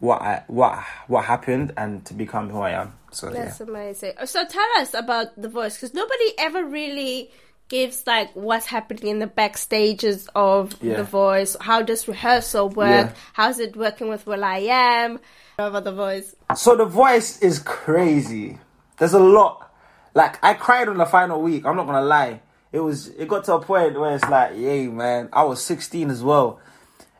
what 0.00 0.22
I 0.22 0.44
what 0.46 0.78
what 1.08 1.24
happened 1.26 1.74
and 1.76 2.04
to 2.06 2.14
become 2.14 2.48
who 2.48 2.60
I 2.60 2.70
am. 2.70 2.94
So 3.10 3.28
That's 3.28 3.60
yeah, 3.60 3.66
amazing. 3.66 4.12
So 4.24 4.46
tell 4.46 4.66
us 4.78 4.94
about 4.94 5.40
the 5.40 5.48
voice 5.48 5.76
because 5.76 5.92
nobody 5.92 6.32
ever 6.38 6.64
really 6.64 7.30
gives 7.72 8.06
like 8.06 8.28
what's 8.36 8.66
happening 8.66 9.06
in 9.08 9.18
the 9.18 9.26
backstages 9.26 10.28
of 10.34 10.76
Yeah. 10.82 10.96
the 10.98 11.04
voice. 11.04 11.56
How 11.58 11.80
does 11.80 12.06
rehearsal 12.06 12.68
work? 12.68 13.06
Yeah. 13.08 13.12
How's 13.32 13.58
it 13.58 13.74
working 13.76 14.08
with 14.08 14.26
Will 14.26 14.44
I 14.44 14.58
Am? 14.68 15.18
About 15.58 15.84
the 15.84 15.92
voice. 15.92 16.36
so 16.54 16.76
the 16.76 16.84
voice 16.84 17.38
is 17.40 17.58
crazy. 17.58 18.58
There's 18.98 19.14
a 19.14 19.18
lot. 19.38 19.70
Like 20.14 20.34
I 20.44 20.52
cried 20.52 20.88
on 20.88 20.98
the 20.98 21.06
final 21.06 21.40
week. 21.40 21.64
I'm 21.64 21.76
not 21.76 21.86
gonna 21.86 22.02
lie. 22.18 22.40
It 22.72 22.80
was 22.80 23.08
it 23.08 23.26
got 23.26 23.44
to 23.44 23.54
a 23.54 23.60
point 23.62 23.98
where 23.98 24.14
it's 24.14 24.28
like, 24.28 24.52
yay, 24.56 24.86
man. 24.88 25.30
I 25.32 25.42
was 25.44 25.62
16 25.64 26.10
as 26.10 26.22
well, 26.22 26.60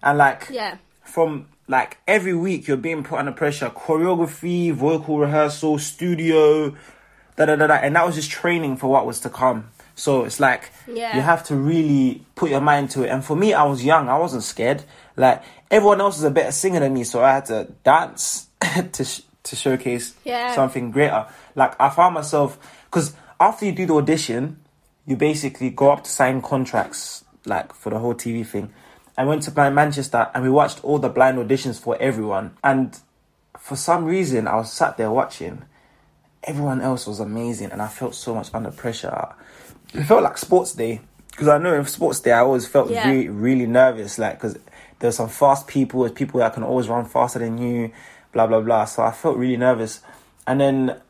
and 0.02 0.18
like 0.18 0.48
Yeah. 0.50 0.76
from 1.02 1.46
like 1.66 1.96
every 2.06 2.34
week 2.34 2.68
you're 2.68 2.76
being 2.76 3.02
put 3.04 3.18
under 3.20 3.32
pressure 3.32 3.70
choreography 3.70 4.70
vocal 4.72 5.18
rehearsal 5.18 5.78
studio 5.78 6.70
da 7.36 7.46
da 7.46 7.56
da 7.56 7.66
da 7.68 7.74
and 7.76 7.96
that 7.96 8.04
was 8.04 8.14
just 8.16 8.30
training 8.30 8.76
for 8.76 8.88
what 8.88 9.06
was 9.06 9.20
to 9.20 9.30
come 9.30 9.68
so 9.94 10.24
it's 10.24 10.40
like 10.40 10.70
Yeah. 10.86 11.14
you 11.16 11.22
have 11.22 11.44
to 11.44 11.56
really 11.56 12.24
put 12.34 12.50
your 12.50 12.60
mind 12.60 12.90
to 12.90 13.02
it 13.04 13.08
and 13.08 13.24
for 13.24 13.36
me 13.36 13.52
i 13.54 13.62
was 13.64 13.84
young 13.84 14.08
i 14.08 14.16
wasn't 14.18 14.42
scared 14.42 14.82
like 15.16 15.42
everyone 15.70 16.00
else 16.00 16.16
is 16.18 16.24
a 16.24 16.30
better 16.30 16.52
singer 16.52 16.80
than 16.80 16.94
me 16.94 17.04
so 17.04 17.22
i 17.22 17.32
had 17.32 17.46
to 17.46 17.68
dance 17.84 18.46
to 18.92 19.04
sh- 19.04 19.20
to 19.42 19.56
showcase 19.56 20.14
Yeah. 20.24 20.54
something 20.54 20.90
greater 20.90 21.26
like 21.54 21.78
i 21.80 21.88
found 21.90 22.14
myself 22.14 22.58
because 22.90 23.14
after 23.40 23.66
you 23.66 23.72
do 23.72 23.86
the 23.86 23.94
audition 23.94 24.58
you 25.06 25.16
basically 25.16 25.70
go 25.70 25.90
up 25.92 26.04
to 26.04 26.10
sign 26.10 26.40
contracts 26.42 27.24
like 27.44 27.74
for 27.74 27.90
the 27.90 27.98
whole 27.98 28.14
tv 28.14 28.46
thing 28.46 28.72
I 29.14 29.24
went 29.26 29.42
to 29.42 29.50
Man- 29.54 29.74
Manchester 29.74 30.30
and 30.32 30.42
we 30.42 30.48
watched 30.48 30.82
all 30.82 30.98
the 30.98 31.10
blind 31.10 31.36
auditions 31.36 31.78
for 31.78 31.98
everyone. 32.00 32.56
And 32.64 32.98
for 33.58 33.76
some 33.76 34.06
reason, 34.06 34.48
I 34.48 34.56
was 34.56 34.72
sat 34.72 34.96
there 34.96 35.10
watching. 35.10 35.64
Everyone 36.44 36.80
else 36.80 37.06
was 37.06 37.20
amazing, 37.20 37.72
and 37.72 37.82
I 37.82 37.88
felt 37.88 38.14
so 38.14 38.34
much 38.34 38.48
under 38.54 38.70
pressure. 38.70 39.34
It 39.94 40.04
felt 40.04 40.22
like 40.22 40.38
sports 40.38 40.72
day. 40.74 41.00
because 41.30 41.48
I 41.48 41.56
know 41.58 41.72
in 41.74 41.86
sports 41.86 42.20
day 42.20 42.32
I 42.32 42.40
always 42.40 42.66
felt 42.68 42.90
Yeah. 42.90 43.08
really 43.08 43.28
really 43.28 43.66
nervous, 43.66 44.18
like 44.18 44.34
because 44.34 44.58
there's 44.98 45.16
some 45.16 45.28
fast 45.28 45.66
people, 45.66 46.00
there's 46.00 46.12
people 46.12 46.40
that 46.40 46.52
can 46.54 46.62
always 46.62 46.88
run 46.88 47.04
faster 47.06 47.38
than 47.38 47.58
you, 47.58 47.90
blah 48.32 48.46
blah 48.46 48.60
blah. 48.60 48.84
So 48.84 49.02
I 49.02 49.10
felt 49.12 49.36
really 49.38 49.56
nervous, 49.56 50.00
and 50.46 50.60
then 50.60 51.00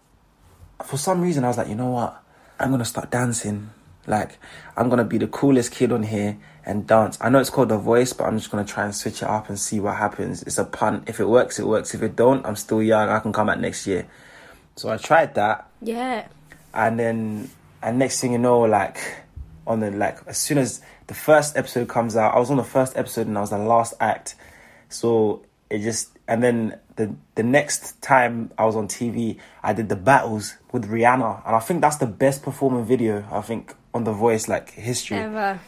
for 0.84 0.96
some 0.96 1.20
reason 1.20 1.44
I 1.44 1.48
was 1.48 1.58
like, 1.58 1.68
you 1.68 1.74
know 1.74 1.90
what, 1.90 2.20
I'm 2.60 2.70
gonna 2.70 2.84
start 2.84 3.10
dancing. 3.10 3.70
Like 4.06 4.38
I'm 4.76 4.88
gonna 4.88 5.04
be 5.04 5.18
the 5.18 5.26
coolest 5.28 5.72
kid 5.72 5.90
on 5.92 6.02
here 6.04 6.38
and 6.64 6.86
dance. 6.86 7.18
I 7.20 7.28
know 7.28 7.38
it's 7.40 7.50
called 7.50 7.68
The 7.68 7.78
Voice, 7.78 8.12
but 8.12 8.24
I'm 8.24 8.38
just 8.38 8.50
gonna 8.50 8.64
try 8.64 8.84
and 8.84 8.94
switch 8.94 9.22
it 9.22 9.28
up 9.28 9.48
and 9.48 9.58
see 9.58 9.80
what 9.80 9.96
happens. 9.96 10.42
It's 10.44 10.58
a 10.58 10.64
punt. 10.64 11.04
If 11.08 11.18
it 11.20 11.28
works, 11.28 11.58
it 11.58 11.66
works. 11.66 11.94
If 11.94 12.02
it 12.02 12.14
don't, 12.16 12.44
I'm 12.46 12.56
still 12.56 12.82
young. 12.82 13.08
I 13.08 13.18
can 13.18 13.32
come 13.32 13.48
back 13.48 13.58
next 13.58 13.86
year. 13.86 14.06
So 14.76 14.88
I 14.88 14.96
tried 14.96 15.34
that, 15.34 15.66
Yeah. 15.80 16.26
and 16.72 16.98
then 16.98 17.50
and 17.82 17.98
next 17.98 18.20
thing 18.20 18.32
you 18.32 18.38
know, 18.38 18.60
like 18.60 18.98
on 19.66 19.80
the 19.80 19.90
like 19.90 20.18
as 20.26 20.38
soon 20.38 20.58
as 20.58 20.82
the 21.06 21.14
first 21.14 21.56
episode 21.56 21.88
comes 21.88 22.16
out, 22.16 22.34
I 22.34 22.38
was 22.38 22.50
on 22.50 22.56
the 22.56 22.64
first 22.64 22.96
episode 22.96 23.26
and 23.26 23.36
I 23.36 23.40
was 23.40 23.50
the 23.50 23.58
last 23.58 23.94
act. 24.00 24.34
So 24.88 25.44
it 25.70 25.80
just 25.80 26.10
and 26.28 26.42
then 26.42 26.78
the 26.96 27.14
the 27.34 27.42
next 27.42 28.00
time 28.02 28.50
I 28.58 28.64
was 28.64 28.76
on 28.76 28.88
TV, 28.88 29.38
I 29.62 29.72
did 29.72 29.88
the 29.88 29.96
battles 29.96 30.56
with 30.72 30.88
Rihanna, 30.88 31.46
and 31.46 31.56
I 31.56 31.60
think 31.60 31.80
that's 31.80 31.96
the 31.96 32.06
best 32.06 32.42
performing 32.42 32.84
video 32.84 33.24
I 33.30 33.40
think 33.40 33.74
on 33.94 34.04
The 34.04 34.12
Voice 34.12 34.48
like 34.48 34.70
history. 34.70 35.18
Ever. 35.18 35.60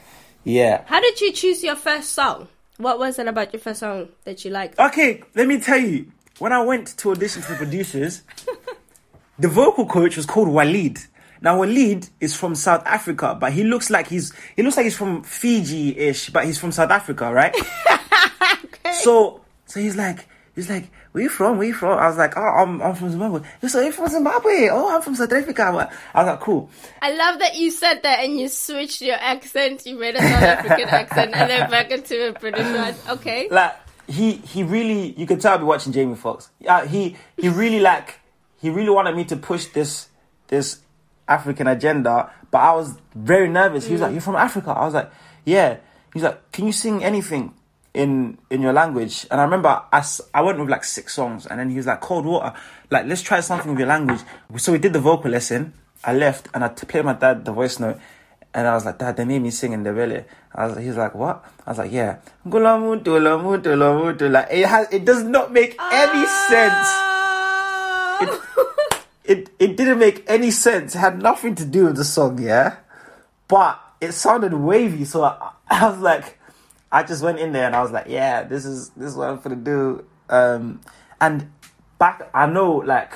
Yeah. 0.44 0.84
How 0.86 1.00
did 1.00 1.20
you 1.20 1.32
choose 1.32 1.64
your 1.64 1.76
first 1.76 2.10
song? 2.10 2.48
What 2.76 2.98
was 2.98 3.18
it 3.18 3.28
about 3.28 3.52
your 3.52 3.60
first 3.60 3.80
song 3.80 4.08
that 4.24 4.44
you 4.44 4.50
liked? 4.50 4.78
Okay, 4.78 5.22
let 5.34 5.46
me 5.46 5.60
tell 5.60 5.78
you. 5.78 6.10
When 6.40 6.52
I 6.52 6.62
went 6.64 6.96
to 6.98 7.12
audition 7.12 7.42
for 7.42 7.52
the 7.52 7.58
producers, 7.58 8.22
the 9.38 9.48
vocal 9.48 9.86
coach 9.86 10.16
was 10.16 10.26
called 10.26 10.48
Walid. 10.48 10.98
Now 11.44 11.58
Walid 11.58 12.08
is 12.20 12.34
from 12.34 12.54
South 12.54 12.82
Africa, 12.86 13.36
but 13.38 13.52
he 13.52 13.64
looks 13.64 13.90
like 13.90 14.08
he's 14.08 14.32
he 14.56 14.62
looks 14.62 14.78
like 14.78 14.84
he's 14.84 14.96
from 14.96 15.22
Fiji-ish, 15.22 16.30
but 16.30 16.46
he's 16.46 16.58
from 16.58 16.72
South 16.72 16.90
Africa, 16.90 17.32
right? 17.32 17.54
So 19.02 19.42
so 19.66 19.80
he's 19.80 19.96
like 19.96 20.26
he's 20.54 20.70
like, 20.70 20.90
Where 21.12 21.24
you 21.24 21.28
from? 21.28 21.58
Where 21.58 21.66
you 21.66 21.74
from? 21.74 21.98
I 21.98 22.06
was 22.06 22.16
like, 22.16 22.36
Oh, 22.36 22.40
I'm 22.40 22.80
I'm 22.80 22.94
from 22.94 23.10
Zimbabwe. 23.10 23.40
He's 23.60 23.74
like, 23.74 23.84
You're 23.84 23.92
from 23.92 24.08
Zimbabwe? 24.08 24.68
Oh, 24.70 24.94
I'm 24.94 25.02
from 25.02 25.14
South 25.16 25.32
Africa. 25.32 25.62
I 26.14 26.22
was 26.22 26.26
like, 26.26 26.40
Cool. 26.40 26.70
I 27.02 27.12
love 27.14 27.40
that 27.40 27.56
you 27.56 27.70
said 27.70 28.02
that 28.02 28.20
and 28.20 28.38
you 28.38 28.48
switched 28.48 29.02
your 29.02 29.16
accent. 29.16 29.84
You 29.84 29.98
made 29.98 30.14
a 30.14 30.20
South 30.20 30.42
African 30.42 30.88
accent 30.88 31.34
and 31.34 31.50
then 31.50 31.70
back 31.70 31.90
into 31.90 32.28
a 32.28 32.32
British 32.32 32.64
one. 32.72 32.94
Okay. 33.18 33.48
like 33.50 33.74
he 34.06 34.32
he 34.36 34.62
really 34.62 35.12
you 35.18 35.26
could 35.26 35.40
tell 35.40 35.54
I've 35.54 35.60
been 35.60 35.66
watching 35.66 35.92
Jamie 35.92 36.14
Foxx. 36.14 36.50
Yeah, 36.60 36.86
he 36.86 37.16
he 37.36 37.48
really 37.48 37.80
like 37.80 38.20
he 38.60 38.70
really 38.70 38.90
wanted 38.90 39.16
me 39.16 39.24
to 39.24 39.36
push 39.36 39.66
this 39.66 40.08
this 40.48 40.78
African 41.28 41.66
agenda, 41.66 42.30
but 42.50 42.58
I 42.58 42.72
was 42.74 42.98
very 43.14 43.48
nervous. 43.48 43.86
He 43.86 43.92
was 43.92 44.02
like, 44.02 44.10
mm. 44.10 44.14
"You're 44.14 44.22
from 44.22 44.36
Africa." 44.36 44.70
I 44.70 44.84
was 44.84 44.94
like, 44.94 45.10
"Yeah." 45.44 45.78
He's 46.12 46.22
like, 46.22 46.52
"Can 46.52 46.66
you 46.66 46.72
sing 46.72 47.02
anything 47.02 47.54
in 47.92 48.38
in 48.50 48.62
your 48.62 48.72
language?" 48.72 49.26
And 49.30 49.40
I 49.40 49.44
remember 49.44 49.82
I, 49.92 50.04
I 50.32 50.42
went 50.42 50.58
with 50.58 50.68
like 50.68 50.84
six 50.84 51.14
songs, 51.14 51.46
and 51.46 51.58
then 51.58 51.70
he 51.70 51.76
was 51.76 51.86
like, 51.86 52.00
"Cold 52.00 52.26
water." 52.26 52.52
Like, 52.90 53.06
let's 53.06 53.22
try 53.22 53.40
something 53.40 53.70
with 53.70 53.78
your 53.78 53.88
language. 53.88 54.20
So 54.56 54.72
we 54.72 54.78
did 54.78 54.92
the 54.92 55.00
vocal 55.00 55.30
lesson. 55.30 55.72
I 56.04 56.12
left 56.12 56.48
and 56.52 56.62
I 56.62 56.68
t- 56.68 56.86
played 56.86 57.04
my 57.04 57.14
dad 57.14 57.44
the 57.44 57.52
voice 57.52 57.80
note. 57.80 57.98
And 58.52 58.68
I 58.68 58.74
was 58.74 58.84
like, 58.84 58.98
Dad, 58.98 59.16
they 59.16 59.24
made 59.24 59.42
me 59.42 59.50
sing 59.50 59.72
in 59.72 59.82
Ndebele. 59.82 60.24
I 60.54 60.66
was, 60.66 60.78
he 60.78 60.86
was 60.86 60.96
like, 60.96 61.14
what? 61.14 61.44
I 61.66 61.70
was 61.70 61.78
like, 61.78 61.90
yeah. 61.90 62.18
It 64.50 64.66
has, 64.66 64.92
it 64.92 65.04
does 65.04 65.24
not 65.24 65.52
make 65.52 65.72
any 65.72 66.24
ah. 66.24 66.46
sense. 66.48 67.13
It, 69.24 69.50
it 69.58 69.76
didn't 69.76 69.98
make 69.98 70.24
any 70.28 70.50
sense. 70.50 70.94
It 70.94 70.98
had 70.98 71.22
nothing 71.22 71.54
to 71.56 71.64
do 71.64 71.86
with 71.86 71.96
the 71.96 72.04
song, 72.04 72.40
yeah? 72.40 72.76
But 73.48 73.80
it 74.00 74.12
sounded 74.12 74.52
wavy. 74.52 75.04
So 75.04 75.24
I, 75.24 75.52
I 75.68 75.88
was 75.88 75.98
like, 76.00 76.38
I 76.92 77.02
just 77.02 77.22
went 77.22 77.38
in 77.38 77.52
there 77.52 77.66
and 77.66 77.74
I 77.74 77.82
was 77.82 77.90
like, 77.90 78.06
yeah, 78.08 78.42
this 78.42 78.64
is, 78.64 78.90
this 78.90 79.10
is 79.10 79.16
what 79.16 79.30
I'm 79.30 79.40
gonna 79.40 79.56
do. 79.56 80.04
Um, 80.28 80.80
and 81.20 81.50
back, 81.98 82.30
I 82.34 82.46
know 82.46 82.76
like 82.76 83.12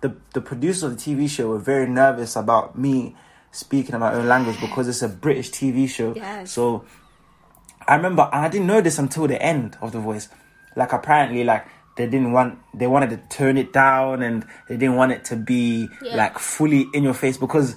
the, 0.00 0.16
the 0.32 0.40
producer 0.40 0.86
of 0.86 0.96
the 0.96 1.14
TV 1.14 1.28
show 1.28 1.48
were 1.48 1.58
very 1.58 1.88
nervous 1.88 2.34
about 2.34 2.78
me 2.78 3.14
speaking 3.52 3.94
in 3.94 4.00
my 4.00 4.12
own 4.12 4.26
language 4.26 4.60
because 4.60 4.88
it's 4.88 5.02
a 5.02 5.08
British 5.08 5.50
TV 5.50 5.88
show. 5.88 6.14
Yes. 6.14 6.52
So 6.52 6.84
I 7.86 7.96
remember, 7.96 8.28
and 8.32 8.44
I 8.44 8.48
didn't 8.48 8.66
know 8.66 8.80
this 8.80 8.98
until 8.98 9.26
the 9.26 9.40
end 9.40 9.76
of 9.80 9.92
the 9.92 10.00
voice. 10.00 10.28
Like 10.74 10.92
apparently, 10.92 11.44
like 11.44 11.66
they 11.96 12.04
didn't 12.06 12.32
want, 12.32 12.58
they 12.74 12.86
wanted 12.86 13.10
to 13.10 13.16
turn 13.36 13.56
it 13.56 13.72
down, 13.72 14.22
and 14.22 14.44
they 14.68 14.76
didn't 14.76 14.96
want 14.96 15.12
it 15.12 15.24
to 15.26 15.36
be 15.36 15.88
Yeah. 16.02 16.16
like 16.16 16.38
fully 16.38 16.86
in 16.92 17.02
your 17.02 17.14
face 17.14 17.36
because 17.38 17.74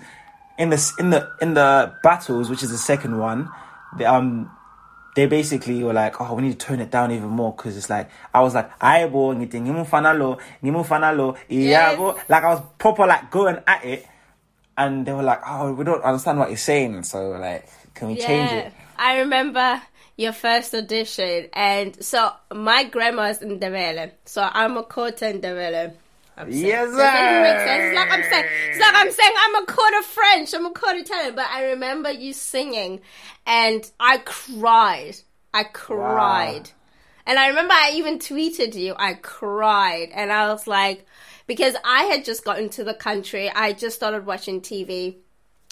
in 0.58 0.70
the 0.70 0.94
in 1.00 1.10
the 1.10 1.30
in 1.42 1.54
the 1.54 1.94
battles, 2.04 2.50
which 2.50 2.62
is 2.64 2.70
the 2.72 2.78
second 2.78 3.18
one, 3.18 3.50
they, 3.98 4.06
um, 4.06 4.52
they 5.16 5.26
basically 5.26 5.84
were 5.84 5.94
like, 5.94 6.20
oh, 6.22 6.34
we 6.36 6.44
need 6.44 6.60
to 6.60 6.66
turn 6.66 6.80
it 6.80 6.92
down 6.92 7.12
even 7.12 7.30
more 7.30 7.54
because 7.54 7.76
it's 7.78 7.90
like 7.90 8.10
I 8.34 8.42
was 8.42 8.54
like, 8.56 8.70
aibo, 8.80 9.34
fanalo, 9.86 10.40
fanalo, 10.86 11.38
iyabo. 11.50 12.20
Like 12.30 12.44
I 12.44 12.50
was 12.54 12.62
proper 12.78 13.08
like 13.08 13.32
going 13.32 13.58
at 13.66 13.86
it, 13.86 14.06
and 14.78 15.06
they 15.06 15.14
were 15.14 15.24
like, 15.24 15.42
oh, 15.48 15.74
we 15.74 15.84
don't 15.86 16.04
understand 16.04 16.40
what 16.40 16.50
you're 16.50 16.58
saying, 16.58 17.04
so 17.04 17.32
like, 17.32 17.68
can 17.96 18.10
we 18.10 18.16
change 18.18 18.52
it? 18.52 18.74
I 18.98 19.20
remember 19.20 19.82
your 20.20 20.34
first 20.34 20.76
audition, 20.76 21.48
and 21.54 22.04
so 22.04 22.32
my 22.54 22.84
grandma's 22.84 23.42
in 23.42 23.58
Ndebele, 23.60 24.12
so 24.26 24.48
I'm 24.52 24.76
a 24.78 24.84
quarter 24.84 25.28
in 25.28 25.40
Ndebele. 25.42 25.94
I'm 26.38 26.52
saying- 26.52 26.66
Yes, 26.66 26.88
Does 26.88 26.98
that 26.98 27.42
make 27.42 27.60
sir. 27.60 27.66
sense? 27.68 27.84
It's 27.86 27.96
like 27.96 28.12
I'm 28.12 28.24
saying, 28.32 28.46
it's 28.70 28.80
like 28.80 28.96
I'm 28.96 29.12
saying 29.12 29.34
I'm 29.44 29.56
a 29.64 29.66
quarter 29.66 30.02
French, 30.04 30.54
I'm 30.54 30.66
a 30.66 30.72
quarter 30.72 31.00
Italian, 31.00 31.36
but 31.36 31.48
I 31.50 31.64
remember 31.72 32.12
you 32.12 32.34
singing, 32.34 33.02
and 33.46 33.90
I 34.00 34.18
cried. 34.20 35.16
I 35.54 35.64
cried. 35.64 36.70
And 37.26 37.38
I 37.40 37.48
remember 37.50 37.74
I 37.74 37.92
even 37.96 38.20
tweeted 38.20 38.76
you, 38.76 38.96
I 38.98 39.14
cried. 39.14 40.10
And 40.14 40.32
I 40.32 40.48
was 40.52 40.66
like, 40.68 41.06
because 41.48 41.76
I 41.86 42.04
had 42.06 42.26
just 42.26 42.44
gotten 42.44 42.70
to 42.70 42.84
the 42.84 42.94
country, 42.94 43.50
I 43.50 43.74
just 43.74 43.96
started 43.96 44.26
watching 44.26 44.62
TV. 44.62 45.16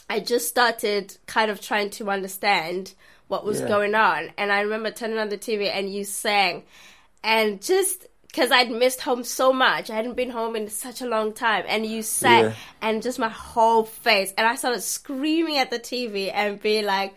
I 0.10 0.20
just 0.20 0.48
started 0.48 1.18
kind 1.26 1.52
of 1.52 1.60
trying 1.62 1.90
to 1.92 2.10
understand 2.10 2.94
what 3.28 3.46
was 3.46 3.60
Yeah. 3.62 3.68
going 3.68 3.96
on. 3.96 4.32
And 4.38 4.52
I 4.52 4.62
remember 4.62 4.92
turning 4.92 5.18
on 5.18 5.30
the 5.30 5.38
TV 5.38 5.70
and 5.70 5.94
you 5.94 6.04
sang. 6.06 6.64
And 7.24 7.62
just 7.62 8.08
because 8.28 8.52
I'd 8.52 8.72
missed 8.72 9.02
home 9.02 9.24
so 9.24 9.52
much, 9.52 9.90
I 9.90 9.96
hadn't 9.96 10.16
been 10.16 10.30
home 10.30 10.56
in 10.56 10.70
such 10.70 11.02
a 11.02 11.06
long 11.08 11.34
time. 11.34 11.66
And 11.68 11.86
you 11.86 12.04
sang, 12.04 12.46
Yeah. 12.46 12.54
and 12.82 13.02
just 13.04 13.20
my 13.20 13.30
whole 13.30 13.84
face. 13.84 14.34
And 14.38 14.48
I 14.48 14.56
started 14.56 14.82
screaming 14.82 15.58
at 15.58 15.72
the 15.72 15.80
TV 15.80 16.32
and 16.34 16.62
being 16.62 16.86
like, 16.86 17.16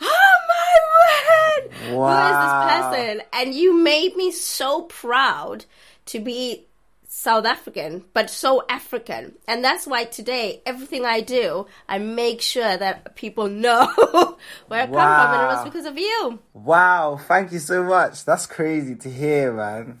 Oh 0.00 0.36
my 0.48 1.62
word! 1.64 1.72
Who 1.74 1.92
Wow. 1.96 2.30
is 2.30 2.38
this 2.38 2.52
person? 2.54 3.22
And 3.32 3.54
you 3.54 3.74
made 3.76 4.16
me 4.16 4.30
so 4.30 4.82
proud 4.82 5.64
to 6.06 6.18
be 6.20 6.66
South 7.14 7.44
African, 7.44 8.02
but 8.14 8.30
so 8.30 8.64
African. 8.70 9.34
And 9.46 9.62
that's 9.62 9.86
why 9.86 10.04
today, 10.04 10.62
everything 10.64 11.04
I 11.04 11.20
do, 11.20 11.66
I 11.86 11.98
make 11.98 12.40
sure 12.40 12.74
that 12.74 13.16
people 13.16 13.50
know 13.50 13.84
where 14.68 14.80
I 14.80 14.86
come 14.86 14.94
from, 14.94 15.34
and 15.34 15.42
it 15.42 15.54
was 15.54 15.64
because 15.64 15.84
of 15.84 15.98
you. 15.98 16.38
Wow, 16.54 17.20
thank 17.28 17.52
you 17.52 17.58
so 17.58 17.84
much. 17.84 18.24
That's 18.24 18.46
crazy 18.46 18.94
to 18.94 19.10
hear, 19.10 19.52
man. 19.52 19.98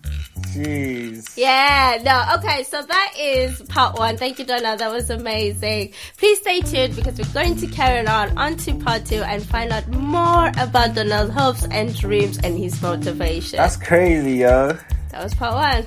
Jeez. 0.54 1.36
Yeah, 1.36 2.00
no, 2.02 2.38
okay, 2.38 2.62
so 2.64 2.80
that 2.80 3.12
is 3.20 3.60
part 3.68 3.98
one. 3.98 4.16
Thank 4.16 4.38
you, 4.38 4.46
Donna. 4.46 4.78
That 4.78 4.90
was 4.90 5.10
amazing. 5.10 5.92
Please 6.16 6.38
stay 6.38 6.62
tuned 6.62 6.96
because 6.96 7.18
we're 7.18 7.34
going 7.34 7.56
to 7.56 7.66
carry 7.66 8.06
on 8.06 8.38
on 8.38 8.56
to 8.56 8.74
part 8.76 9.04
two 9.04 9.22
and 9.22 9.44
find 9.44 9.70
out 9.70 9.86
more 9.88 10.48
about 10.56 10.94
Donald's 10.94 11.34
hopes 11.34 11.66
and 11.70 11.94
dreams 11.94 12.38
and 12.38 12.56
his 12.56 12.80
motivation. 12.80 13.58
That's 13.58 13.76
crazy, 13.76 14.36
yo. 14.38 14.78
that 15.10 15.22
was 15.22 15.34
part 15.34 15.54
one. 15.54 15.86